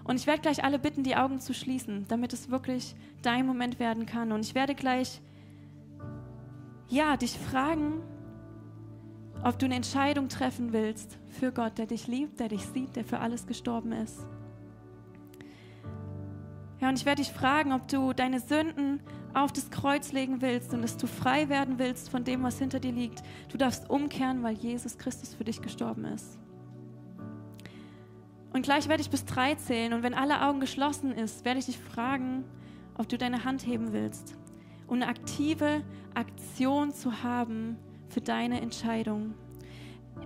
Und 0.05 0.17
ich 0.17 0.27
werde 0.27 0.41
gleich 0.41 0.63
alle 0.63 0.79
bitten, 0.79 1.03
die 1.03 1.15
Augen 1.15 1.39
zu 1.39 1.53
schließen, 1.53 2.05
damit 2.07 2.31
es 2.31 2.49
wirklich 2.49 2.95
dein 3.23 3.45
Moment 3.45 3.79
werden 3.79 4.05
kann. 4.05 4.31
Und 4.31 4.45
ich 4.45 4.53
werde 4.53 4.75
gleich, 4.75 5.19
ja, 6.87 7.17
dich 7.17 7.37
fragen, 7.37 8.03
ob 9.43 9.57
du 9.57 9.65
eine 9.65 9.75
Entscheidung 9.75 10.29
treffen 10.29 10.73
willst 10.73 11.17
für 11.27 11.51
Gott, 11.51 11.79
der 11.79 11.87
dich 11.87 12.07
liebt, 12.07 12.39
der 12.39 12.49
dich 12.49 12.65
sieht, 12.67 12.95
der 12.95 13.03
für 13.03 13.19
alles 13.19 13.47
gestorben 13.47 13.91
ist. 13.91 14.25
Ja, 16.79 16.89
und 16.89 16.99
ich 16.99 17.05
werde 17.05 17.23
dich 17.23 17.31
fragen, 17.31 17.73
ob 17.73 17.87
du 17.87 18.13
deine 18.13 18.39
Sünden 18.39 18.99
auf 19.33 19.51
das 19.51 19.71
Kreuz 19.71 20.11
legen 20.11 20.41
willst 20.41 20.71
und 20.73 20.83
dass 20.83 20.97
du 20.97 21.07
frei 21.07 21.49
werden 21.49 21.79
willst 21.79 22.09
von 22.09 22.23
dem, 22.23 22.43
was 22.43 22.59
hinter 22.59 22.79
dir 22.79 22.91
liegt. 22.91 23.23
Du 23.49 23.57
darfst 23.57 23.89
umkehren, 23.89 24.43
weil 24.43 24.55
Jesus 24.55 24.97
Christus 24.99 25.33
für 25.33 25.43
dich 25.43 25.61
gestorben 25.61 26.05
ist. 26.05 26.37
Und 28.55 28.61
gleich 28.61 28.87
werde 28.87 29.01
ich 29.01 29.09
bis 29.09 29.25
drei 29.25 29.55
zählen 29.55 29.91
und 29.91 30.01
wenn 30.01 30.13
alle 30.13 30.41
Augen 30.41 30.61
geschlossen 30.61 31.11
ist, 31.11 31.43
werde 31.43 31.59
ich 31.59 31.65
dich 31.65 31.77
fragen, 31.77 32.45
ob 32.97 33.09
du 33.09 33.17
deine 33.17 33.43
Hand 33.43 33.67
heben 33.67 33.91
willst, 33.91 34.37
um 34.87 34.95
eine 34.95 35.09
aktive 35.09 35.83
Aktion 36.13 36.93
zu 36.93 37.21
haben 37.21 37.75
für 38.07 38.21
deine 38.21 38.61
Entscheidung. 38.61 39.33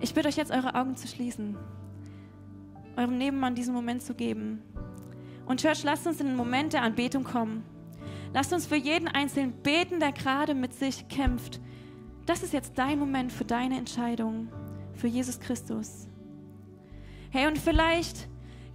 Ich 0.00 0.14
bitte 0.14 0.28
euch 0.28 0.36
jetzt, 0.36 0.52
eure 0.52 0.76
Augen 0.76 0.94
zu 0.94 1.08
schließen, 1.08 1.56
eurem 2.96 3.18
Nebenmann 3.18 3.56
diesen 3.56 3.74
Moment 3.74 4.00
zu 4.00 4.14
geben. 4.14 4.62
Und 5.44 5.60
Church, 5.60 5.82
lasst 5.82 6.06
uns 6.06 6.20
in 6.20 6.28
einen 6.28 6.36
Moment 6.36 6.72
der 6.72 6.82
Anbetung 6.82 7.24
kommen. 7.24 7.64
Lasst 8.32 8.52
uns 8.52 8.64
für 8.64 8.76
jeden 8.76 9.08
Einzelnen 9.08 9.54
beten, 9.64 9.98
der 9.98 10.12
gerade 10.12 10.54
mit 10.54 10.72
sich 10.72 11.08
kämpft. 11.08 11.60
Das 12.26 12.44
ist 12.44 12.52
jetzt 12.52 12.78
dein 12.78 13.00
Moment 13.00 13.32
für 13.32 13.44
deine 13.44 13.76
Entscheidung, 13.76 14.46
für 14.94 15.08
Jesus 15.08 15.40
Christus. 15.40 16.09
Hey, 17.32 17.46
und 17.46 17.58
vielleicht 17.58 18.26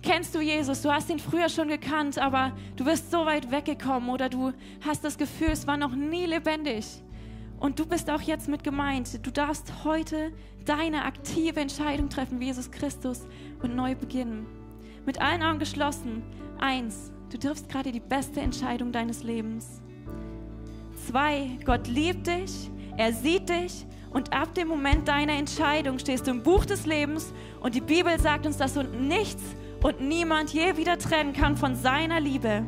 kennst 0.01 0.33
du 0.33 0.39
Jesus, 0.39 0.81
du 0.81 0.89
hast 0.89 1.09
ihn 1.09 1.19
früher 1.19 1.49
schon 1.49 1.67
gekannt, 1.67 2.17
aber 2.17 2.53
du 2.77 2.85
bist 2.85 3.11
so 3.11 3.25
weit 3.25 3.51
weggekommen 3.51 4.09
oder 4.09 4.29
du 4.29 4.53
hast 4.79 5.03
das 5.03 5.17
Gefühl, 5.17 5.49
es 5.49 5.67
war 5.67 5.75
noch 5.75 5.93
nie 5.93 6.25
lebendig. 6.25 6.85
Und 7.59 7.79
du 7.79 7.85
bist 7.85 8.09
auch 8.09 8.21
jetzt 8.21 8.47
mit 8.47 8.63
gemeint. 8.63 9.25
Du 9.25 9.31
darfst 9.31 9.83
heute 9.83 10.31
deine 10.63 11.03
aktive 11.03 11.59
Entscheidung 11.59 12.09
treffen, 12.09 12.41
Jesus 12.41 12.71
Christus, 12.71 13.27
und 13.61 13.75
neu 13.75 13.93
beginnen. 13.93 14.45
Mit 15.05 15.19
allen 15.19 15.43
Augen 15.43 15.59
geschlossen. 15.59 16.23
Eins, 16.57 17.11
du 17.31 17.37
triffst 17.37 17.67
gerade 17.67 17.91
die 17.91 17.99
beste 17.99 18.39
Entscheidung 18.39 18.93
deines 18.93 19.23
Lebens. 19.23 19.81
Zwei, 21.07 21.59
Gott 21.65 21.89
liebt 21.89 22.27
dich, 22.27 22.71
er 22.95 23.11
sieht 23.11 23.49
dich 23.49 23.85
und 24.15 24.31
ab 24.31 24.55
dem 24.55 24.69
Moment 24.69 25.09
deiner 25.09 25.33
Entscheidung 25.33 25.99
stehst 25.99 26.25
du 26.25 26.31
im 26.31 26.41
Buch 26.41 26.65
des 26.65 26.85
Lebens 26.85 27.33
und 27.59 27.75
die 27.75 27.81
Bibel 27.81 28.17
sagt 28.17 28.45
uns, 28.45 28.55
dass 28.55 28.75
du 28.75 28.83
nichts 28.83 29.43
und 29.83 29.99
niemand 29.99 30.53
je 30.53 30.77
wieder 30.77 30.97
trennen 30.97 31.33
kann 31.33 31.57
von 31.57 31.75
seiner 31.75 32.21
Liebe. 32.21 32.63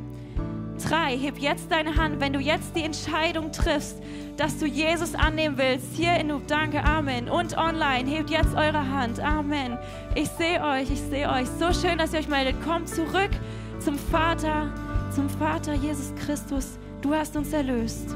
Drei, 0.85 1.17
heb 1.17 1.37
jetzt 1.37 1.71
deine 1.71 1.95
Hand, 1.95 2.19
wenn 2.19 2.33
du 2.33 2.41
jetzt 2.41 2.75
die 2.75 2.83
Entscheidung 2.83 3.53
triffst, 3.53 3.97
dass 4.35 4.59
du 4.59 4.65
Jesus 4.65 5.15
annehmen 5.15 5.57
willst. 5.57 5.95
Hier 5.95 6.17
in 6.17 6.27
Noob, 6.27 6.47
danke, 6.47 6.83
Amen. 6.83 7.29
Und 7.29 7.57
online, 7.57 8.09
hebt 8.09 8.29
jetzt 8.29 8.53
eure 8.53 8.91
Hand. 8.91 9.21
Amen. 9.21 9.77
Ich 10.15 10.27
sehe 10.27 10.61
euch, 10.61 10.91
ich 10.91 11.01
sehe 11.01 11.29
euch. 11.31 11.47
So 11.59 11.71
schön, 11.71 11.97
dass 11.97 12.11
ihr 12.11 12.19
euch 12.19 12.27
meldet. 12.27 12.61
Kommt 12.61 12.89
zurück 12.89 13.31
zum 13.79 13.97
Vater, 13.97 14.69
zum 15.15 15.29
Vater 15.29 15.75
Jesus 15.75 16.13
Christus. 16.15 16.77
Du 17.01 17.15
hast 17.15 17.37
uns 17.37 17.53
erlöst. 17.53 18.15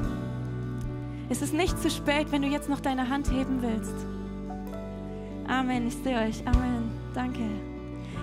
Es 1.28 1.42
ist 1.42 1.54
nicht 1.54 1.80
zu 1.80 1.90
spät, 1.90 2.26
wenn 2.30 2.42
du 2.42 2.48
jetzt 2.48 2.68
noch 2.68 2.80
deine 2.80 3.08
Hand 3.08 3.30
heben 3.30 3.62
willst. 3.62 3.94
Amen. 5.48 5.86
Ich 5.86 5.96
sehe 5.96 6.18
euch. 6.18 6.46
Amen. 6.46 6.90
Danke. 7.14 7.40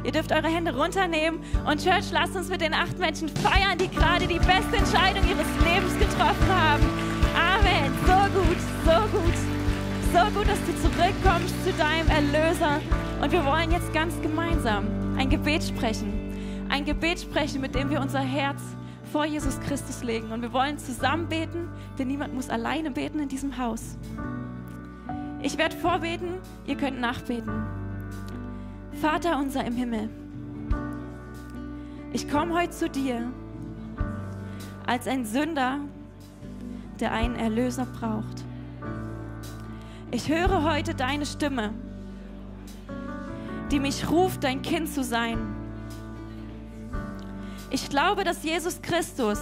Ihr 0.04 0.12
dürft 0.12 0.32
eure 0.32 0.48
Hände 0.48 0.76
runternehmen 0.76 1.42
und 1.70 1.84
Church, 1.84 2.12
lasst 2.12 2.36
uns 2.36 2.50
mit 2.50 2.62
den 2.62 2.74
acht 2.74 2.98
Menschen 3.00 3.28
feiern, 3.28 3.78
die 3.78 3.90
gerade 3.90 4.28
die 4.28 4.40
beste 4.40 4.78
Entscheidung 4.78 5.24
ihres 5.30 5.48
Lebens 5.66 5.98
getroffen 6.00 6.48
haben. 6.50 6.84
Amen. 7.36 7.92
So 8.06 8.40
gut, 8.40 8.58
so 8.86 9.18
gut. 9.18 9.36
So 10.14 10.40
gut, 10.40 10.48
dass 10.48 10.60
du 10.66 10.74
zurückkommst 10.82 11.54
zu 11.64 11.74
deinem 11.74 12.08
Erlöser. 12.10 12.80
Und 13.22 13.32
wir 13.32 13.46
wollen 13.46 13.72
jetzt 13.72 13.94
ganz 13.94 14.20
gemeinsam 14.22 14.88
ein 15.18 15.30
Gebet 15.30 15.64
sprechen. 15.64 16.14
Ein 16.70 16.86
Gebet 16.86 17.20
sprechen, 17.20 17.62
mit 17.62 17.76
dem 17.76 17.90
wir 17.90 18.00
unser 18.00 18.22
Herz 18.22 18.62
vor 19.12 19.26
Jesus 19.26 19.60
Christus 19.62 20.04
legen. 20.04 20.32
Und 20.32 20.42
wir 20.42 20.54
wollen 20.54 20.78
zusammen 20.78 21.28
beten, 21.28 21.68
denn 21.98 22.08
niemand 22.08 22.34
muss 22.34 22.50
alleine 22.50 22.92
beten 22.92 23.20
in 23.20 23.30
diesem 23.30 23.58
Haus. 23.58 23.98
Ich 25.42 25.58
werde 25.58 25.76
vorbeten, 25.76 26.36
ihr 26.66 26.76
könnt 26.76 27.00
nachbeten. 27.00 27.66
Vater 29.02 29.38
unser 29.38 29.64
im 29.66 29.76
Himmel, 29.76 30.10
ich 32.12 32.30
komme 32.30 32.54
heute 32.54 32.72
zu 32.72 32.90
dir 32.90 33.32
als 34.86 35.08
ein 35.08 35.26
Sünder, 35.26 35.80
der 37.00 37.14
einen 37.14 37.36
Erlöser 37.36 37.86
braucht. 37.86 38.44
Ich 40.12 40.28
höre 40.28 40.64
heute 40.64 40.96
deine 40.96 41.26
Stimme, 41.26 41.72
die 43.72 43.80
mich 43.80 44.10
ruft, 44.10 44.44
dein 44.44 44.64
Kind 44.64 44.90
zu 44.90 45.04
sein. 45.04 45.59
Ich 47.72 47.90
glaube, 47.90 48.24
dass 48.24 48.44
Jesus 48.44 48.82
Christus 48.82 49.40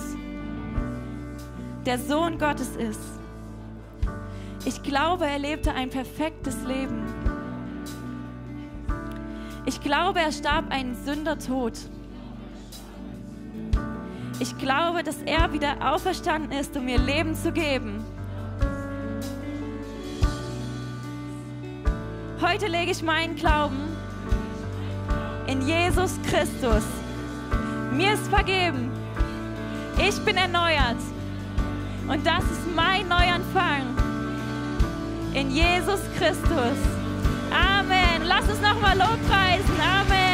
der 1.86 1.98
Sohn 1.98 2.38
Gottes 2.38 2.76
ist. 2.76 3.00
Ich 4.66 4.84
glaube, 4.84 5.26
er 5.26 5.40
lebte 5.40 5.74
ein 5.74 5.90
perfektes 5.90 6.62
Leben 6.64 7.06
ich 9.68 9.82
glaube, 9.82 10.22
er 10.22 10.32
starb 10.32 10.72
einen 10.72 10.96
Sündertod. 11.04 11.74
Ich 14.40 14.58
glaube, 14.58 15.04
dass 15.04 15.18
er 15.24 15.52
wieder 15.52 15.94
auferstanden 15.94 16.58
ist, 16.58 16.78
um 16.78 16.86
mir 16.86 16.98
Leben 16.98 17.36
zu 17.36 17.52
geben. 17.52 18.02
Heute 22.40 22.68
lege 22.68 22.92
ich 22.92 23.04
meinen 23.04 23.36
Glauben 23.36 23.90
in 25.48 25.62
Jesus 25.68 26.18
Christus. 26.30 26.86
Mir 27.92 28.14
ist 28.14 28.28
vergeben. 28.28 28.92
Ich 29.98 30.20
bin 30.24 30.38
erneuert. 30.38 30.98
Und 32.08 32.26
das 32.26 32.44
ist 32.44 32.76
mein 32.76 33.08
Neuanfang. 33.08 33.98
In 35.34 35.52
Jesus 35.52 36.02
Christus. 36.18 36.78
Amen. 37.52 38.26
Lass 38.26 38.48
uns 38.48 38.62
nochmal 38.62 38.98
Lob 38.98 39.20
preisen. 39.28 39.80
Amen. 39.82 40.27